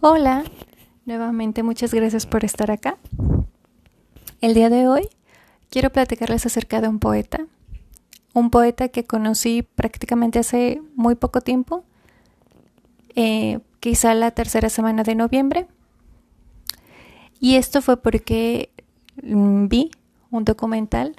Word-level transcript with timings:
Hola, 0.00 0.44
nuevamente 1.06 1.64
muchas 1.64 1.92
gracias 1.92 2.24
por 2.24 2.44
estar 2.44 2.70
acá. 2.70 2.98
El 4.40 4.54
día 4.54 4.70
de 4.70 4.86
hoy 4.86 5.08
quiero 5.70 5.90
platicarles 5.90 6.46
acerca 6.46 6.80
de 6.80 6.86
un 6.86 7.00
poeta, 7.00 7.48
un 8.32 8.50
poeta 8.50 8.90
que 8.90 9.02
conocí 9.02 9.62
prácticamente 9.62 10.38
hace 10.38 10.80
muy 10.94 11.16
poco 11.16 11.40
tiempo, 11.40 11.82
eh, 13.16 13.58
quizá 13.80 14.14
la 14.14 14.30
tercera 14.30 14.68
semana 14.68 15.02
de 15.02 15.16
noviembre, 15.16 15.66
y 17.40 17.56
esto 17.56 17.82
fue 17.82 17.96
porque 17.96 18.70
mm, 19.20 19.66
vi 19.66 19.90
un 20.30 20.44
documental 20.44 21.16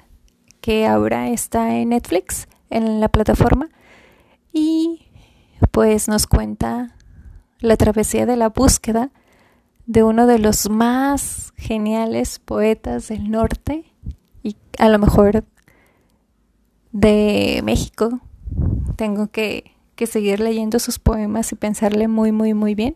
que 0.62 0.86
ahora 0.86 1.28
está 1.28 1.76
en 1.76 1.90
Netflix, 1.90 2.48
en 2.70 2.98
la 2.98 3.10
plataforma, 3.10 3.68
y 4.54 5.06
pues 5.70 6.08
nos 6.08 6.26
cuenta 6.26 6.96
la 7.60 7.76
travesía 7.76 8.26
de 8.26 8.36
la 8.36 8.48
búsqueda 8.48 9.10
de 9.86 10.02
uno 10.02 10.26
de 10.26 10.38
los 10.38 10.70
más 10.70 11.52
geniales 11.56 12.38
poetas 12.38 13.08
del 13.08 13.30
norte 13.30 13.84
y 14.42 14.56
a 14.78 14.88
lo 14.88 14.98
mejor 14.98 15.44
de 16.92 17.60
México. 17.64 18.20
Tengo 18.96 19.28
que, 19.28 19.72
que 19.96 20.06
seguir 20.06 20.40
leyendo 20.40 20.78
sus 20.78 20.98
poemas 20.98 21.52
y 21.52 21.56
pensarle 21.56 22.08
muy, 22.08 22.32
muy, 22.32 22.54
muy 22.54 22.74
bien 22.74 22.94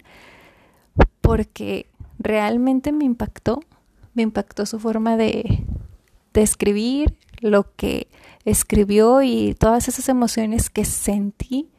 porque 1.20 1.87
realmente 2.19 2.92
me 2.92 3.05
impactó, 3.05 3.61
me 4.15 4.23
impactó 4.23 4.67
su 4.67 4.78
forma 4.78 5.17
de, 5.17 5.65
de 6.33 6.42
escribir, 6.42 7.17
lo 7.41 7.75
que 7.77 8.09
escribió 8.45 9.23
y 9.23 9.55
todas 9.55 9.89
esas 9.89 10.09
emociones 10.09 10.70
que 10.70 10.84
sentí 10.84 11.70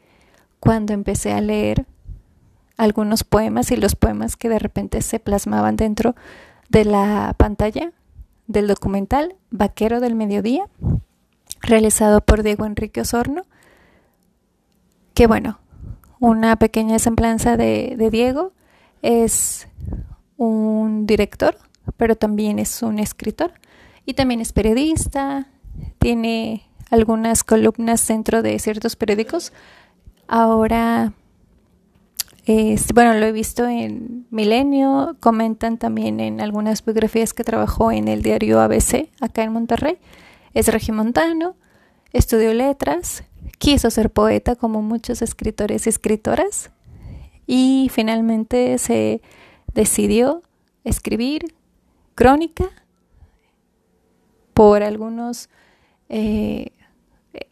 cuando 0.60 0.92
empecé 0.92 1.32
a 1.32 1.40
leer 1.40 1.86
algunos 2.76 3.24
poemas 3.24 3.70
y 3.70 3.76
los 3.76 3.96
poemas 3.96 4.36
que 4.36 4.48
de 4.48 4.58
repente 4.58 5.02
se 5.02 5.18
plasmaban 5.18 5.76
dentro 5.76 6.14
de 6.68 6.84
la 6.84 7.34
pantalla 7.36 7.92
del 8.46 8.66
documental 8.66 9.34
Vaquero 9.50 10.00
del 10.00 10.14
Mediodía, 10.14 10.68
realizado 11.60 12.20
por 12.20 12.42
Diego 12.42 12.64
Enrique 12.64 13.00
Osorno, 13.00 13.42
que 15.14 15.26
bueno, 15.26 15.58
una 16.20 16.56
pequeña 16.56 16.98
semblanza 16.98 17.56
de, 17.56 17.96
Diego 18.10 18.52
es 19.02 19.68
un 20.36 21.06
director, 21.06 21.56
pero 21.96 22.16
también 22.16 22.58
es 22.58 22.82
un 22.82 22.98
escritor 22.98 23.52
y 24.04 24.14
también 24.14 24.40
es 24.40 24.52
periodista, 24.52 25.48
tiene 25.98 26.68
algunas 26.90 27.44
columnas 27.44 28.06
dentro 28.06 28.42
de 28.42 28.58
ciertos 28.58 28.96
periódicos. 28.96 29.52
Ahora 30.28 31.12
este, 32.46 32.94
bueno, 32.94 33.14
lo 33.14 33.26
he 33.26 33.32
visto 33.32 33.66
en 33.66 34.28
Milenio, 34.30 35.16
comentan 35.18 35.78
también 35.78 36.20
en 36.20 36.40
algunas 36.40 36.84
biografías 36.84 37.34
que 37.34 37.42
trabajó 37.42 37.90
en 37.90 38.06
el 38.06 38.22
diario 38.22 38.60
ABC, 38.60 39.08
acá 39.20 39.42
en 39.42 39.52
Monterrey. 39.52 39.98
Es 40.54 40.68
regimontano, 40.68 41.56
estudió 42.12 42.54
letras, 42.54 43.24
quiso 43.58 43.90
ser 43.90 44.10
poeta 44.10 44.54
como 44.54 44.80
muchos 44.80 45.22
escritores 45.22 45.86
y 45.86 45.88
escritoras 45.88 46.70
y 47.48 47.90
finalmente 47.92 48.78
se 48.78 49.22
decidió 49.74 50.42
escribir 50.84 51.52
crónica 52.14 52.70
por 54.54 54.84
algunos, 54.84 55.50
eh, 56.08 56.70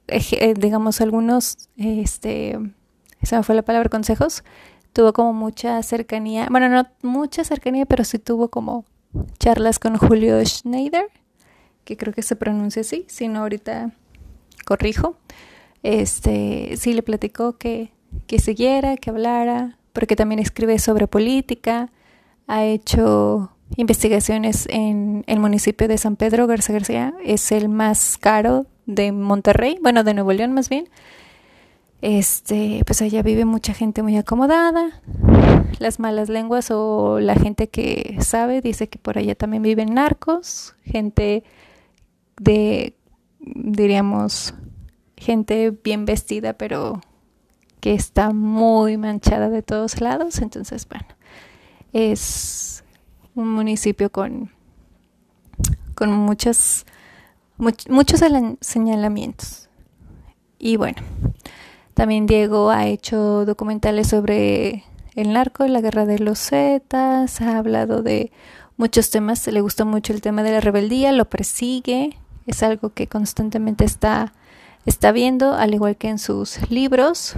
eh, 0.06 0.54
digamos, 0.56 1.00
algunos, 1.00 1.68
este, 1.76 2.60
esa 3.20 3.42
fue 3.42 3.56
la 3.56 3.62
palabra, 3.62 3.88
consejos 3.88 4.44
tuvo 4.94 5.12
como 5.12 5.32
mucha 5.34 5.82
cercanía, 5.82 6.46
bueno, 6.50 6.68
no 6.70 6.86
mucha 7.02 7.44
cercanía, 7.44 7.84
pero 7.84 8.04
sí 8.04 8.18
tuvo 8.18 8.48
como 8.48 8.86
charlas 9.38 9.78
con 9.78 9.98
Julio 9.98 10.42
Schneider, 10.44 11.06
que 11.84 11.96
creo 11.96 12.14
que 12.14 12.22
se 12.22 12.36
pronuncia 12.36 12.80
así, 12.80 13.04
si 13.08 13.28
no 13.28 13.40
ahorita 13.40 13.92
corrijo. 14.64 15.16
Este, 15.82 16.76
sí 16.78 16.94
le 16.94 17.02
platicó 17.02 17.58
que, 17.58 17.90
que 18.26 18.38
siguiera, 18.38 18.96
que 18.96 19.10
hablara, 19.10 19.78
porque 19.92 20.16
también 20.16 20.38
escribe 20.38 20.78
sobre 20.78 21.08
política, 21.08 21.90
ha 22.46 22.64
hecho 22.64 23.50
investigaciones 23.76 24.66
en 24.70 25.24
el 25.26 25.40
municipio 25.40 25.88
de 25.88 25.98
San 25.98 26.16
Pedro 26.16 26.46
Garza 26.46 26.72
García, 26.72 27.14
es 27.24 27.50
el 27.52 27.68
más 27.68 28.16
caro 28.16 28.66
de 28.86 29.10
Monterrey, 29.10 29.78
bueno, 29.82 30.04
de 30.04 30.14
Nuevo 30.14 30.32
León 30.32 30.52
más 30.52 30.68
bien, 30.68 30.88
este, 32.06 32.82
pues 32.84 33.00
allá 33.00 33.22
vive 33.22 33.46
mucha 33.46 33.72
gente 33.72 34.02
muy 34.02 34.18
acomodada. 34.18 35.00
Las 35.78 35.98
malas 35.98 36.28
lenguas 36.28 36.70
o 36.70 37.18
la 37.18 37.34
gente 37.34 37.70
que 37.70 38.18
sabe 38.20 38.60
dice 38.60 38.90
que 38.90 38.98
por 38.98 39.16
allá 39.16 39.34
también 39.34 39.62
viven 39.62 39.94
narcos, 39.94 40.74
gente 40.82 41.44
de, 42.38 42.94
diríamos, 43.40 44.52
gente 45.16 45.70
bien 45.70 46.04
vestida, 46.04 46.52
pero 46.52 47.00
que 47.80 47.94
está 47.94 48.34
muy 48.34 48.98
manchada 48.98 49.48
de 49.48 49.62
todos 49.62 50.02
lados. 50.02 50.40
Entonces, 50.42 50.86
bueno, 50.86 51.06
es 51.94 52.84
un 53.34 53.48
municipio 53.48 54.12
con, 54.12 54.50
con 55.94 56.12
muchos, 56.12 56.84
muchos 57.56 58.20
señalamientos. 58.60 59.70
Y 60.58 60.76
bueno, 60.76 61.00
también 61.94 62.26
Diego 62.26 62.70
ha 62.70 62.86
hecho 62.86 63.44
documentales 63.44 64.08
sobre 64.08 64.84
el 65.14 65.32
narco, 65.32 65.66
la 65.66 65.80
guerra 65.80 66.06
de 66.06 66.18
los 66.18 66.38
Zetas, 66.38 67.40
ha 67.40 67.56
hablado 67.58 68.02
de 68.02 68.32
muchos 68.76 69.10
temas, 69.10 69.46
le 69.46 69.60
gusta 69.60 69.84
mucho 69.84 70.12
el 70.12 70.20
tema 70.20 70.42
de 70.42 70.52
la 70.52 70.60
rebeldía, 70.60 71.12
lo 71.12 71.24
persigue, 71.26 72.18
es 72.46 72.62
algo 72.62 72.92
que 72.92 73.06
constantemente 73.06 73.84
está, 73.84 74.32
está 74.86 75.12
viendo, 75.12 75.54
al 75.54 75.72
igual 75.74 75.96
que 75.96 76.08
en 76.08 76.18
sus 76.18 76.68
libros. 76.70 77.34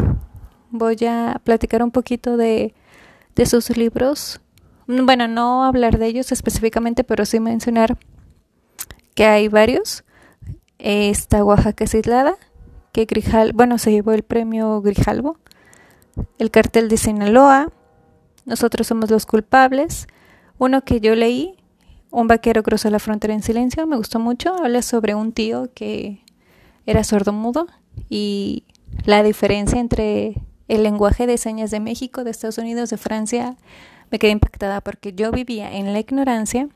Voy 0.71 0.97
a 1.07 1.41
platicar 1.45 1.83
un 1.83 1.91
poquito 1.91 2.37
de, 2.37 2.75
de 3.35 3.47
sus 3.47 3.77
libros. 3.77 4.41
Bueno, 4.87 5.29
no 5.29 5.65
hablar 5.65 5.99
de 5.99 6.07
ellos 6.07 6.33
específicamente, 6.33 7.05
pero 7.05 7.27
sí 7.27 7.41
mencionar 7.41 7.99
que 9.15 9.27
hay 9.27 9.49
varios. 9.49 10.05
Está 10.79 11.45
Oaxaca 11.45 11.87
Citlada, 11.87 12.37
que 12.97 13.05
Grijal, 13.05 13.53
bueno, 13.53 13.77
se 13.77 13.93
llevó 13.93 14.13
el 14.13 14.23
premio 14.23 14.81
Grijalvo, 14.81 15.37
el 16.39 16.51
cartel 16.51 16.89
de 16.89 16.97
Sinaloa, 16.97 17.71
nosotros 18.47 18.87
somos 18.87 19.11
los 19.11 19.27
culpables, 19.27 20.07
uno 20.57 20.83
que 20.83 21.01
yo 21.01 21.15
leí, 21.15 21.57
un 22.11 22.27
vaquero 22.27 22.63
cruzó 22.63 22.89
la 22.89 22.99
frontera 22.99 23.35
en 23.35 23.43
silencio, 23.43 23.87
me 23.87 23.99
gustó 23.99 24.19
mucho, 24.19 24.55
habla 24.55 24.81
sobre 24.81 25.15
un 25.15 25.33
tío 25.33 25.69
que 25.75 26.25
era 26.87 27.05
sordomudo 27.05 27.67
y 28.09 28.65
la 29.05 29.23
diferencia 29.23 29.79
entre 29.79 30.41
el 30.67 30.83
lenguaje 30.83 31.27
de 31.27 31.37
señas 31.37 31.71
de 31.71 31.81
México, 31.81 32.25
de 32.25 32.31
Estados 32.31 32.57
Unidos, 32.57 32.89
de 32.89 32.97
Francia, 32.97 33.59
me 34.11 34.19
quedé 34.19 34.31
impactada 34.31 34.81
porque 34.81 35.13
yo 35.13 35.33
vivía 35.33 35.71
en 35.71 35.93
la 35.93 36.01
ignorancia 36.01 36.71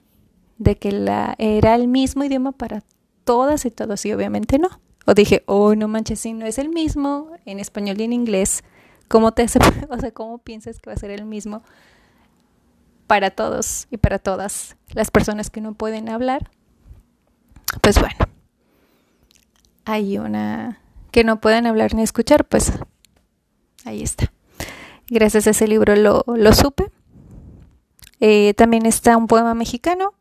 de 0.58 0.76
que 0.76 0.92
la, 0.92 1.34
era 1.38 1.74
el 1.74 1.88
mismo 1.88 2.24
idioma 2.24 2.52
para 2.52 2.82
todas 3.24 3.64
y 3.64 3.70
todos 3.70 4.04
y 4.04 4.12
obviamente 4.12 4.58
no. 4.58 4.68
O 5.10 5.14
dije, 5.14 5.42
oh, 5.46 5.74
no 5.74 5.88
manches, 5.88 6.20
si 6.20 6.32
no 6.32 6.46
es 6.46 6.56
el 6.56 6.68
mismo 6.68 7.32
en 7.44 7.58
español 7.58 8.00
y 8.00 8.04
en 8.04 8.12
inglés, 8.12 8.62
¿cómo 9.08 9.32
te 9.32 9.42
hace, 9.42 9.58
o 9.90 9.98
sea, 9.98 10.12
cómo 10.12 10.38
piensas 10.38 10.78
que 10.78 10.88
va 10.88 10.94
a 10.94 10.98
ser 10.98 11.10
el 11.10 11.24
mismo 11.24 11.64
para 13.08 13.32
todos 13.32 13.88
y 13.90 13.96
para 13.96 14.20
todas 14.20 14.76
las 14.92 15.10
personas 15.10 15.50
que 15.50 15.60
no 15.60 15.74
pueden 15.74 16.08
hablar? 16.08 16.52
Pues 17.80 17.98
bueno, 17.98 18.14
hay 19.84 20.16
una 20.16 20.80
que 21.10 21.24
no 21.24 21.40
pueden 21.40 21.66
hablar 21.66 21.92
ni 21.96 22.02
escuchar, 22.02 22.44
pues 22.44 22.72
ahí 23.84 24.04
está. 24.04 24.32
Gracias 25.08 25.48
a 25.48 25.50
ese 25.50 25.66
libro 25.66 25.96
lo, 25.96 26.22
lo 26.24 26.52
supe. 26.52 26.92
Eh, 28.20 28.54
también 28.54 28.86
está 28.86 29.16
un 29.16 29.26
poema 29.26 29.54
mexicano, 29.54 30.14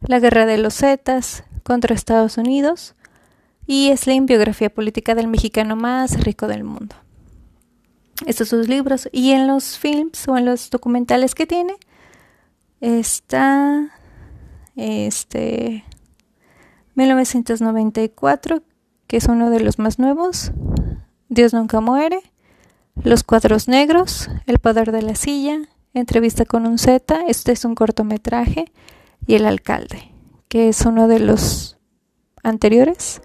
La 0.00 0.20
guerra 0.20 0.46
de 0.46 0.56
los 0.56 0.76
Zetas 0.76 1.44
contra 1.64 1.94
Estados 1.94 2.38
Unidos 2.38 2.94
y 3.66 3.96
Slim, 3.96 4.26
biografía 4.26 4.70
política 4.70 5.14
del 5.14 5.28
mexicano 5.28 5.76
más 5.76 6.24
rico 6.24 6.46
del 6.48 6.64
mundo. 6.64 6.96
Estos 8.26 8.48
son 8.48 8.60
sus 8.60 8.68
libros. 8.68 9.08
Y 9.12 9.32
en 9.32 9.46
los 9.46 9.78
films 9.78 10.26
o 10.28 10.36
en 10.36 10.44
los 10.44 10.70
documentales 10.70 11.34
que 11.34 11.46
tiene 11.46 11.74
está 12.80 13.90
este 14.76 15.84
1994, 16.94 18.62
que 19.06 19.16
es 19.16 19.26
uno 19.26 19.50
de 19.50 19.60
los 19.60 19.78
más 19.78 19.98
nuevos. 19.98 20.52
Dios 21.28 21.52
nunca 21.52 21.80
muere. 21.80 22.20
Los 23.02 23.22
cuadros 23.22 23.68
negros, 23.68 24.28
El 24.46 24.58
poder 24.58 24.92
de 24.92 25.02
la 25.02 25.14
silla, 25.14 25.58
Entrevista 25.94 26.44
con 26.44 26.66
un 26.66 26.78
Z, 26.78 27.22
este 27.28 27.52
es 27.52 27.64
un 27.64 27.74
cortometraje, 27.74 28.72
y 29.26 29.34
El 29.34 29.46
alcalde, 29.46 30.12
que 30.48 30.68
es 30.68 30.84
uno 30.84 31.08
de 31.08 31.18
los 31.18 31.78
anteriores. 32.42 33.22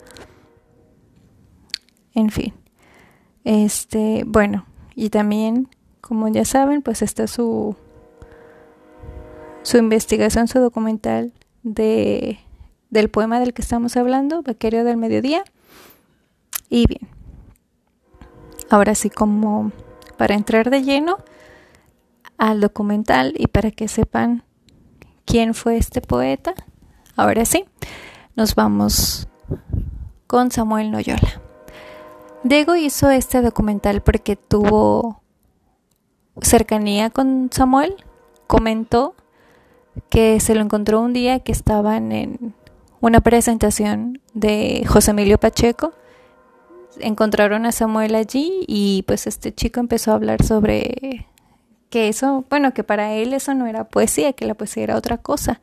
En 2.17 2.31
fin. 2.31 2.51
Este, 3.43 4.23
bueno, 4.25 4.65
y 4.95 5.11
también, 5.11 5.69
como 6.01 6.27
ya 6.29 6.45
saben, 6.45 6.81
pues 6.81 7.03
está 7.03 7.27
su 7.27 7.75
su 9.61 9.77
investigación, 9.77 10.47
su 10.47 10.59
documental 10.59 11.31
de, 11.61 12.39
del 12.89 13.09
poema 13.09 13.39
del 13.39 13.53
que 13.53 13.61
estamos 13.61 13.97
hablando, 13.97 14.41
Bequerio 14.41 14.83
del 14.83 14.97
Mediodía. 14.97 15.43
Y 16.69 16.87
bien, 16.87 17.07
ahora 18.71 18.95
sí 18.95 19.11
como 19.11 19.71
para 20.17 20.33
entrar 20.33 20.71
de 20.71 20.81
lleno 20.81 21.17
al 22.39 22.61
documental 22.61 23.35
y 23.37 23.45
para 23.45 23.69
que 23.69 23.87
sepan 23.87 24.43
quién 25.25 25.53
fue 25.53 25.77
este 25.77 26.01
poeta, 26.01 26.55
ahora 27.15 27.45
sí, 27.45 27.65
nos 28.35 28.55
vamos 28.55 29.27
con 30.25 30.49
Samuel 30.49 30.89
Noyola. 30.89 31.46
Diego 32.49 32.75
hizo 32.75 33.09
este 33.09 33.41
documental 33.41 34.01
porque 34.01 34.35
tuvo 34.35 35.21
cercanía 36.41 37.09
con 37.09 37.49
Samuel, 37.51 37.95
comentó 38.47 39.15
que 40.09 40.39
se 40.39 40.55
lo 40.55 40.61
encontró 40.61 41.01
un 41.01 41.13
día 41.13 41.39
que 41.39 41.51
estaban 41.51 42.11
en 42.11 42.53
una 43.01 43.21
presentación 43.21 44.21
de 44.33 44.85
José 44.87 45.11
Emilio 45.11 45.37
Pacheco. 45.37 45.93
Encontraron 46.99 47.65
a 47.65 47.71
Samuel 47.71 48.15
allí 48.15 48.63
y 48.67 49.03
pues 49.07 49.27
este 49.27 49.53
chico 49.53 49.79
empezó 49.79 50.11
a 50.11 50.15
hablar 50.15 50.43
sobre 50.43 51.27
que 51.89 52.07
eso, 52.07 52.45
bueno, 52.49 52.73
que 52.73 52.83
para 52.83 53.13
él 53.13 53.33
eso 53.33 53.53
no 53.53 53.67
era 53.67 53.85
poesía, 53.85 54.33
que 54.33 54.45
la 54.45 54.53
poesía 54.53 54.83
era 54.83 54.95
otra 54.95 55.17
cosa. 55.17 55.61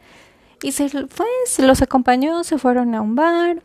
Y 0.62 0.72
se 0.72 0.88
fue, 0.88 1.26
se 1.46 1.62
los 1.62 1.82
acompañó, 1.82 2.44
se 2.44 2.58
fueron 2.58 2.94
a 2.94 3.00
un 3.00 3.14
bar, 3.14 3.62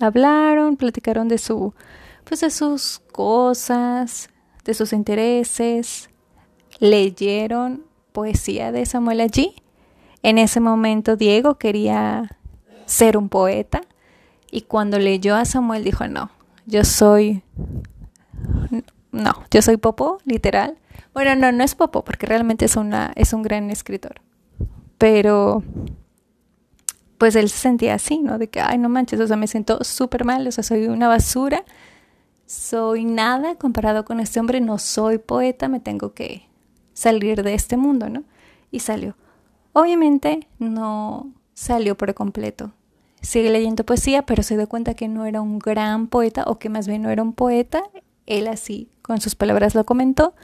hablaron, 0.00 0.76
platicaron 0.76 1.28
de 1.28 1.38
su 1.38 1.74
pues 2.24 2.40
de 2.40 2.50
sus 2.50 3.00
cosas, 3.12 4.28
de 4.64 4.74
sus 4.74 4.92
intereses, 4.92 6.10
leyeron 6.78 7.84
poesía 8.12 8.72
de 8.72 8.86
Samuel 8.86 9.20
allí. 9.20 9.54
En 10.22 10.38
ese 10.38 10.60
momento 10.60 11.16
Diego 11.16 11.58
quería 11.58 12.38
ser 12.86 13.16
un 13.16 13.28
poeta 13.28 13.82
y 14.50 14.62
cuando 14.62 14.98
leyó 14.98 15.36
a 15.36 15.44
Samuel 15.44 15.84
dijo, 15.84 16.06
no, 16.06 16.30
yo 16.66 16.84
soy, 16.84 17.42
no, 19.12 19.44
yo 19.50 19.62
soy 19.62 19.76
Popo, 19.76 20.18
literal. 20.24 20.78
Bueno, 21.12 21.34
no, 21.34 21.52
no 21.52 21.64
es 21.64 21.74
Popo 21.74 22.04
porque 22.04 22.26
realmente 22.26 22.64
es, 22.64 22.76
una, 22.76 23.12
es 23.16 23.32
un 23.32 23.42
gran 23.42 23.70
escritor. 23.70 24.20
Pero 24.96 25.62
pues 27.18 27.36
él 27.36 27.48
se 27.48 27.58
sentía 27.58 27.94
así, 27.94 28.18
¿no? 28.18 28.38
De 28.38 28.48
que, 28.48 28.60
ay, 28.60 28.78
no 28.78 28.88
manches, 28.88 29.20
o 29.20 29.26
sea, 29.26 29.36
me 29.36 29.46
siento 29.46 29.82
súper 29.82 30.24
mal, 30.24 30.46
o 30.46 30.52
sea, 30.52 30.64
soy 30.64 30.86
una 30.86 31.08
basura, 31.08 31.64
soy 32.46 33.04
nada 33.04 33.56
comparado 33.56 34.04
con 34.04 34.20
este 34.20 34.40
hombre, 34.40 34.60
no 34.60 34.78
soy 34.78 35.18
poeta, 35.18 35.68
me 35.68 35.80
tengo 35.80 36.12
que 36.14 36.46
salir 36.92 37.42
de 37.42 37.54
este 37.54 37.76
mundo, 37.76 38.08
¿no? 38.08 38.24
Y 38.70 38.80
salió. 38.80 39.16
Obviamente 39.72 40.48
no 40.58 41.32
salió 41.54 41.96
por 41.96 42.14
completo. 42.14 42.72
Sigue 43.20 43.50
leyendo 43.50 43.84
poesía, 43.84 44.26
pero 44.26 44.42
se 44.42 44.56
dio 44.56 44.68
cuenta 44.68 44.94
que 44.94 45.08
no 45.08 45.24
era 45.24 45.40
un 45.40 45.58
gran 45.58 46.08
poeta 46.08 46.44
o 46.46 46.58
que 46.58 46.68
más 46.68 46.86
bien 46.86 47.02
no 47.02 47.10
era 47.10 47.22
un 47.22 47.32
poeta. 47.32 47.82
Él 48.26 48.46
así, 48.48 48.90
con 49.02 49.20
sus 49.20 49.34
palabras 49.34 49.74
lo 49.74 49.84
comentó. 49.84 50.34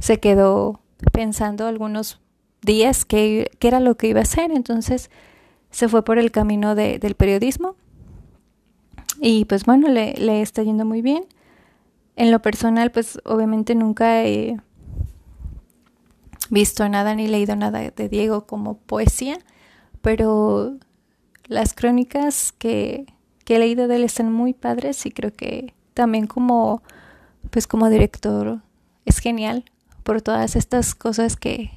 se 0.00 0.20
quedó 0.20 0.80
pensando 1.12 1.66
algunos 1.66 2.20
días 2.62 3.04
qué, 3.04 3.50
era 3.60 3.80
lo 3.80 3.96
que 3.96 4.08
iba 4.08 4.20
a 4.20 4.22
hacer, 4.22 4.52
entonces 4.52 5.10
se 5.76 5.90
fue 5.90 6.02
por 6.02 6.18
el 6.18 6.30
camino 6.30 6.74
del 6.74 7.14
periodismo 7.16 7.76
y 9.20 9.44
pues 9.44 9.66
bueno, 9.66 9.88
le, 9.88 10.14
le 10.14 10.40
está 10.40 10.62
yendo 10.62 10.86
muy 10.86 11.02
bien. 11.02 11.26
En 12.16 12.30
lo 12.30 12.40
personal, 12.40 12.90
pues 12.90 13.20
obviamente 13.26 13.74
nunca 13.74 14.24
he 14.24 14.56
visto 16.48 16.88
nada 16.88 17.14
ni 17.14 17.28
leído 17.28 17.56
nada 17.56 17.90
de 17.90 18.08
Diego 18.08 18.46
como 18.46 18.78
poesía, 18.78 19.36
pero 20.00 20.78
las 21.44 21.74
crónicas 21.74 22.52
que, 22.52 23.04
que 23.44 23.56
he 23.56 23.58
leído 23.58 23.86
de 23.86 23.96
él 23.96 24.04
están 24.04 24.32
muy 24.32 24.54
padres 24.54 25.04
y 25.04 25.10
creo 25.10 25.34
que 25.34 25.74
también 25.92 26.26
como 26.26 26.82
pues 27.50 27.66
como 27.66 27.90
director 27.90 28.62
es 29.04 29.18
genial 29.18 29.66
por 30.04 30.22
todas 30.22 30.56
estas 30.56 30.94
cosas 30.94 31.36
que, 31.36 31.70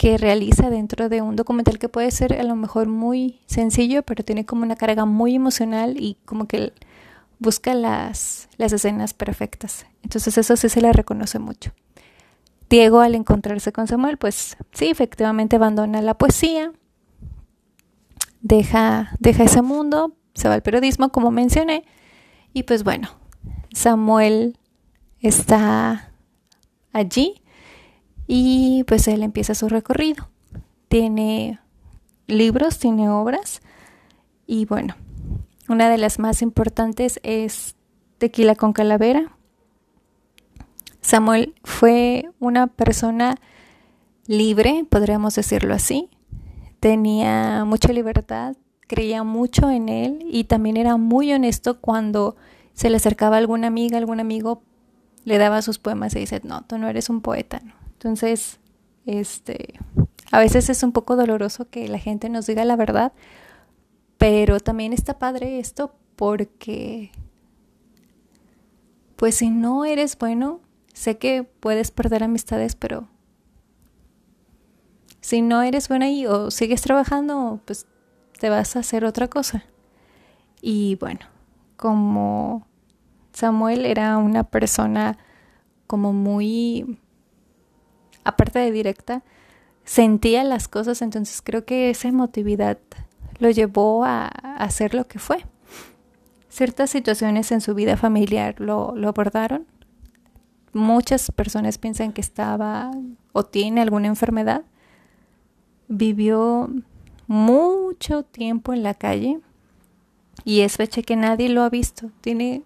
que 0.00 0.16
realiza 0.16 0.70
dentro 0.70 1.10
de 1.10 1.20
un 1.20 1.36
documental 1.36 1.78
que 1.78 1.90
puede 1.90 2.10
ser 2.10 2.32
a 2.32 2.42
lo 2.42 2.56
mejor 2.56 2.88
muy 2.88 3.42
sencillo, 3.44 4.02
pero 4.02 4.24
tiene 4.24 4.46
como 4.46 4.62
una 4.62 4.74
carga 4.74 5.04
muy 5.04 5.34
emocional 5.34 6.00
y 6.00 6.16
como 6.24 6.46
que 6.46 6.72
busca 7.38 7.74
las, 7.74 8.48
las 8.56 8.72
escenas 8.72 9.12
perfectas. 9.12 9.84
Entonces 10.02 10.38
eso 10.38 10.56
sí 10.56 10.70
se 10.70 10.80
le 10.80 10.90
reconoce 10.94 11.38
mucho. 11.38 11.72
Diego 12.70 13.00
al 13.00 13.14
encontrarse 13.14 13.72
con 13.72 13.88
Samuel, 13.88 14.16
pues 14.16 14.56
sí, 14.72 14.86
efectivamente 14.86 15.56
abandona 15.56 16.00
la 16.00 16.16
poesía, 16.16 16.72
deja, 18.40 19.14
deja 19.18 19.44
ese 19.44 19.60
mundo, 19.60 20.16
se 20.32 20.48
va 20.48 20.54
al 20.54 20.62
periodismo, 20.62 21.10
como 21.10 21.30
mencioné, 21.30 21.84
y 22.54 22.62
pues 22.62 22.84
bueno, 22.84 23.10
Samuel 23.74 24.56
está 25.20 26.10
allí 26.90 27.39
y 28.32 28.84
pues 28.84 29.08
él 29.08 29.24
empieza 29.24 29.56
su 29.56 29.68
recorrido. 29.68 30.28
Tiene 30.86 31.58
libros, 32.28 32.78
tiene 32.78 33.10
obras 33.10 33.60
y 34.46 34.66
bueno, 34.66 34.94
una 35.68 35.90
de 35.90 35.98
las 35.98 36.20
más 36.20 36.40
importantes 36.40 37.18
es 37.24 37.74
Tequila 38.18 38.54
con 38.54 38.72
Calavera. 38.72 39.36
Samuel 41.00 41.56
fue 41.64 42.30
una 42.38 42.68
persona 42.68 43.34
libre, 44.28 44.86
podríamos 44.88 45.34
decirlo 45.34 45.74
así. 45.74 46.08
Tenía 46.78 47.64
mucha 47.64 47.92
libertad, 47.92 48.54
creía 48.86 49.24
mucho 49.24 49.70
en 49.70 49.88
él 49.88 50.24
y 50.30 50.44
también 50.44 50.76
era 50.76 50.96
muy 50.96 51.32
honesto 51.32 51.80
cuando 51.80 52.36
se 52.74 52.90
le 52.90 52.98
acercaba 52.98 53.38
alguna 53.38 53.66
amiga, 53.66 53.98
algún 53.98 54.20
amigo, 54.20 54.62
le 55.24 55.36
daba 55.38 55.62
sus 55.62 55.80
poemas 55.80 56.14
y 56.14 56.20
dice, 56.20 56.40
no, 56.44 56.62
tú 56.62 56.78
no 56.78 56.86
eres 56.86 57.10
un 57.10 57.22
poeta. 57.22 57.60
Entonces, 58.00 58.60
este, 59.04 59.78
a 60.30 60.38
veces 60.38 60.70
es 60.70 60.82
un 60.82 60.92
poco 60.92 61.16
doloroso 61.16 61.68
que 61.68 61.86
la 61.86 61.98
gente 61.98 62.30
nos 62.30 62.46
diga 62.46 62.64
la 62.64 62.74
verdad, 62.74 63.12
pero 64.16 64.58
también 64.58 64.94
está 64.94 65.18
padre 65.18 65.58
esto 65.58 65.94
porque, 66.16 67.12
pues 69.16 69.34
si 69.34 69.50
no 69.50 69.84
eres 69.84 70.16
bueno, 70.18 70.60
sé 70.94 71.18
que 71.18 71.42
puedes 71.42 71.90
perder 71.90 72.24
amistades, 72.24 72.74
pero 72.74 73.06
si 75.20 75.42
no 75.42 75.60
eres 75.60 75.88
bueno 75.88 76.06
ahí 76.06 76.24
o 76.24 76.50
sigues 76.50 76.80
trabajando, 76.80 77.60
pues 77.66 77.86
te 78.38 78.48
vas 78.48 78.76
a 78.76 78.78
hacer 78.78 79.04
otra 79.04 79.28
cosa. 79.28 79.64
Y 80.62 80.96
bueno, 80.96 81.20
como 81.76 82.66
Samuel 83.34 83.84
era 83.84 84.16
una 84.16 84.44
persona 84.44 85.18
como 85.86 86.14
muy, 86.14 86.98
aparte 88.24 88.58
de 88.58 88.70
directa, 88.70 89.22
sentía 89.84 90.44
las 90.44 90.68
cosas, 90.68 91.02
entonces 91.02 91.42
creo 91.42 91.64
que 91.64 91.90
esa 91.90 92.08
emotividad 92.08 92.78
lo 93.38 93.50
llevó 93.50 94.04
a, 94.04 94.26
hacer 94.26 94.94
lo 94.94 95.06
que 95.06 95.18
fue. 95.18 95.44
Ciertas 96.48 96.90
situaciones 96.90 97.52
en 97.52 97.60
su 97.60 97.74
vida 97.74 97.96
familiar 97.96 98.60
lo, 98.60 98.94
lo 98.96 99.08
abordaron. 99.08 99.66
Muchas 100.72 101.30
personas 101.30 101.78
piensan 101.78 102.12
que 102.12 102.20
estaba 102.20 102.90
o 103.32 103.44
tiene 103.44 103.80
alguna 103.80 104.08
enfermedad. 104.08 104.62
Vivió 105.88 106.70
mucho 107.26 108.24
tiempo 108.24 108.72
en 108.72 108.82
la 108.82 108.94
calle 108.94 109.40
y 110.44 110.60
es 110.60 110.76
fecha 110.76 111.02
que 111.02 111.16
nadie 111.16 111.48
lo 111.48 111.62
ha 111.62 111.70
visto. 111.70 112.10
Tiene 112.20 112.62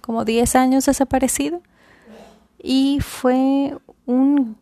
como 0.00 0.24
10 0.24 0.56
años 0.56 0.86
desaparecido 0.86 1.62
y 2.62 2.98
fue 3.00 3.76
un... 4.06 4.56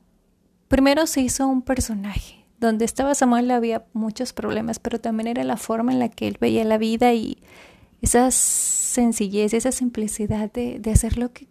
Primero 0.69 1.07
se 1.07 1.23
hizo 1.23 1.49
un 1.49 1.63
personaje 1.63 2.45
donde 2.61 2.85
estaba 2.85 3.15
Samuel 3.15 3.51
había 3.51 3.87
muchos 3.93 4.33
problemas, 4.33 4.79
pero 4.79 5.01
también 5.01 5.29
era 5.29 5.45
la 5.45 5.57
forma 5.57 5.93
en 5.93 5.99
la 5.99 6.09
que 6.09 6.27
él 6.29 6.39
veía 6.41 6.65
la 6.65 6.79
vida 6.79 7.15
y 7.15 7.39
esa 8.03 8.31
sencillez, 8.31 9.55
esa 9.55 9.73
simplicidad 9.73 10.51
de, 10.53 10.79
de 10.79 10.91
hacer 10.91 11.19
lo 11.19 11.33
que 11.33 11.49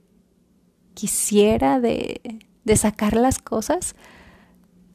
quisiera, 0.93 1.79
de, 1.79 2.39
de 2.65 2.75
sacar 2.75 3.15
las 3.15 3.39
cosas, 3.39 3.95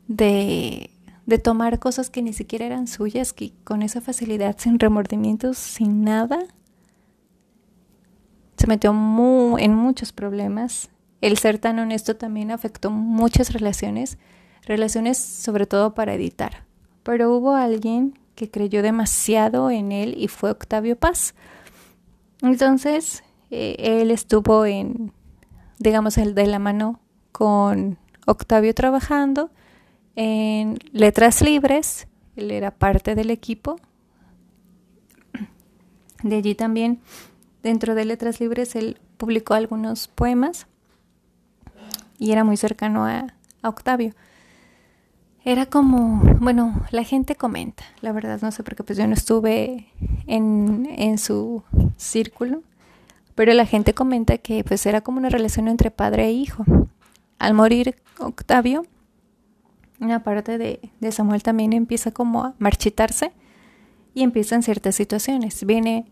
de, 0.09 0.91
de 1.27 1.39
tomar 1.39 1.79
cosas 1.79 2.11
que 2.11 2.23
ni 2.23 2.33
siquiera 2.33 2.67
eran 2.67 2.87
suyas, 2.87 3.33
que 3.33 3.53
con 3.65 3.83
esa 3.83 4.01
facilidad, 4.01 4.57
sin 4.59 4.79
remordimientos, 4.79 5.57
sin 5.57 6.03
nada, 6.05 6.39
se 8.57 8.67
metió 8.67 8.91
en 9.59 9.75
muchos 9.75 10.13
problemas. 10.13 10.91
El 11.23 11.39
ser 11.39 11.59
tan 11.59 11.79
honesto 11.79 12.17
también 12.17 12.51
afectó 12.51 12.91
muchas 12.91 13.55
relaciones 13.55 14.19
relaciones 14.65 15.19
sobre 15.19 15.67
todo 15.67 15.95
para 15.95 16.15
editar. 16.15 16.65
Pero 17.03 17.35
hubo 17.35 17.55
alguien 17.55 18.17
que 18.37 18.49
creyó 18.49 18.83
demasiado 18.83 19.71
en 19.71 19.91
él 19.91 20.15
y 20.17 20.29
fue 20.29 20.51
Octavio 20.53 20.97
Paz. 20.97 21.35
Entonces, 22.43 23.25
eh, 23.51 23.75
él 23.79 24.13
estuvo 24.13 24.65
en 24.67 25.13
digamos, 25.83 26.17
el 26.17 26.35
de 26.35 26.47
la 26.47 26.59
mano 26.59 27.01
con 27.33 27.99
Octavio 28.27 28.73
trabajando 28.75 29.51
en 30.15 30.79
letras 30.93 31.43
libres, 31.43 32.07
él 32.37 32.51
era 32.51 32.71
parte 32.71 33.15
del 33.15 33.31
equipo. 33.31 33.77
De 36.23 36.37
allí 36.37 36.55
también, 36.55 37.01
dentro 37.63 37.95
de 37.95 38.05
letras 38.05 38.41
libres, 38.41 38.77
él 38.77 39.01
publicó 39.17 39.55
algunos 39.55 40.07
poemas 40.09 40.67
y 42.23 42.31
era 42.31 42.45
muy 42.45 42.57
cercano 42.57 43.05
a, 43.05 43.27
Octavio. 43.65 44.13
Era 45.45 45.67
como, 45.67 46.21
bueno, 46.41 46.83
la 46.91 47.05
gente 47.05 47.37
comenta, 47.37 47.85
la 48.01 48.11
verdad 48.11 48.41
no 48.43 48.51
sé 48.51 48.65
por 48.65 48.75
qué, 48.75 48.83
pues 48.83 48.99
yo 48.99 49.07
no 49.07 49.15
estuve 49.15 49.87
en, 50.27 50.89
en 50.91 51.19
su 51.19 51.63
círculo, 51.97 52.63
pero 53.37 53.53
la 53.55 53.67
gente 53.67 53.93
comenta 53.95 54.39
que 54.39 54.65
pues 54.65 54.85
era 54.87 55.01
como 55.01 55.19
una 55.19 55.29
relación 55.29 55.69
entre 55.69 55.93
padre 55.93 56.27
e 56.27 56.33
hijo. 56.33 56.65
Al 57.39 57.55
morir 57.55 57.97
Octavio, 58.19 58.85
una 60.01 60.23
parte 60.23 60.59
de, 60.59 60.81
Samuel 61.13 61.43
también 61.43 61.73
empieza 61.73 62.11
como 62.13 62.45
a 62.45 62.55
marchitarse 62.59 63.33
y 64.15 64.23
empiezan 64.23 64.63
ciertas 64.63 64.95
situaciones. 64.95 65.65
Viene 65.65 66.07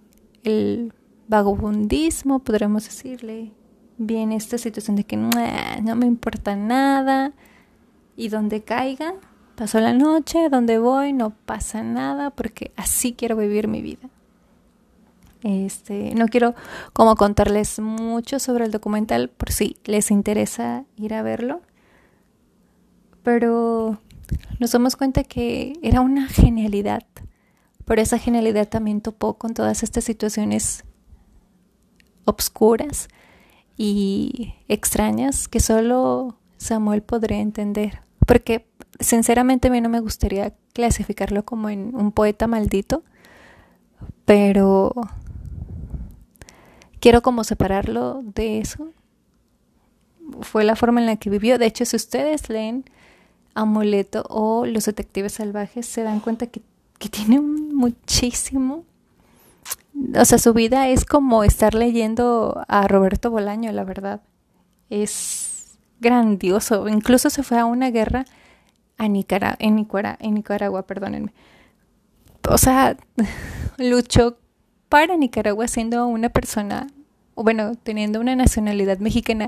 el 0.45 0.93
vagabundismo, 1.29 2.40
podremos 2.40 2.85
decirle, 2.85 3.52
viene 4.00 4.37
esta 4.37 4.57
situación 4.57 4.97
de 4.97 5.04
que 5.04 5.19
no 5.19 5.30
me 5.95 6.07
importa 6.07 6.57
nada 6.57 7.33
y 8.16 8.28
donde 8.28 8.62
caiga, 8.62 9.14
pasó 9.57 9.78
la 9.78 9.92
noche, 9.92 10.49
donde 10.49 10.78
voy, 10.78 11.12
no 11.12 11.30
pasa 11.30 11.83
nada 11.83 12.30
porque 12.30 12.73
así 12.76 13.12
quiero 13.12 13.37
vivir 13.37 13.69
mi 13.69 13.83
vida. 13.83 14.09
Este, 15.42 16.14
no 16.14 16.28
quiero 16.28 16.54
como 16.95 17.14
contarles 17.14 17.78
mucho 17.78 18.38
sobre 18.38 18.64
el 18.64 18.71
documental 18.71 19.28
por 19.28 19.52
si 19.52 19.76
les 19.85 20.11
interesa 20.11 20.85
ir 20.97 21.12
a 21.12 21.23
verlo. 21.23 21.61
Pero 23.23 23.99
nos 24.59 24.73
damos 24.73 24.97
cuenta 24.97 25.25
que 25.25 25.75
era 25.83 26.00
una 26.00 26.26
genialidad, 26.26 27.04
pero 27.85 28.00
esa 28.00 28.19
genialidad 28.19 28.66
también 28.66 29.02
topó 29.02 29.35
con 29.35 29.52
todas 29.52 29.83
estas 29.83 30.04
situaciones 30.04 30.85
obscuras 32.25 33.09
y 33.82 34.52
extrañas 34.68 35.49
que 35.49 35.58
solo 35.58 36.37
Samuel 36.58 37.00
podría 37.00 37.38
entender, 37.38 38.02
porque 38.26 38.66
sinceramente 38.99 39.68
a 39.68 39.70
mí 39.70 39.80
no 39.80 39.88
me 39.88 40.00
gustaría 40.00 40.52
clasificarlo 40.75 41.46
como 41.46 41.70
en 41.70 41.96
un 41.96 42.12
poeta 42.12 42.46
maldito, 42.46 43.02
pero 44.26 44.92
quiero 47.00 47.22
como 47.22 47.42
separarlo 47.42 48.20
de 48.22 48.58
eso. 48.58 48.90
Fue 50.42 50.62
la 50.62 50.76
forma 50.76 51.00
en 51.00 51.06
la 51.06 51.16
que 51.16 51.30
vivió. 51.30 51.56
De 51.56 51.64
hecho, 51.64 51.87
si 51.87 51.96
ustedes 51.96 52.50
leen 52.50 52.84
Amuleto 53.54 54.26
o 54.28 54.66
Los 54.66 54.84
Detectives 54.84 55.32
Salvajes 55.32 55.87
se 55.87 56.02
dan 56.02 56.20
cuenta 56.20 56.49
que, 56.49 56.60
que 56.99 57.08
tiene 57.08 57.40
muchísimo. 57.40 58.84
O 60.19 60.25
sea, 60.25 60.38
su 60.38 60.52
vida 60.55 60.88
es 60.88 61.05
como 61.05 61.45
estar 61.45 61.75
leyendo 61.75 62.64
a 62.69 62.88
Roberto 62.88 63.31
Bolaño, 63.31 63.71
la 63.73 63.85
verdad. 63.85 64.23
Es 64.88 65.79
grandioso. 66.00 66.88
Incluso 66.88 67.31
se 67.31 67.43
fue 67.43 67.59
a 67.59 67.64
una 67.64 67.90
guerra 67.90 68.25
a 68.99 69.09
Nicaragua, 69.09 69.57
en, 69.61 69.76
Nicaragua, 69.76 70.19
en 70.21 70.35
Nicaragua, 70.35 70.87
perdónenme. 70.87 71.33
O 72.49 72.59
sea, 72.59 72.97
luchó 73.79 74.38
para 74.88 75.17
Nicaragua 75.17 75.69
siendo 75.69 76.07
una 76.07 76.29
persona 76.29 76.87
bueno, 77.43 77.75
teniendo 77.75 78.21
una 78.21 78.37
nacionalidad 78.37 78.99
mexicana, 78.99 79.47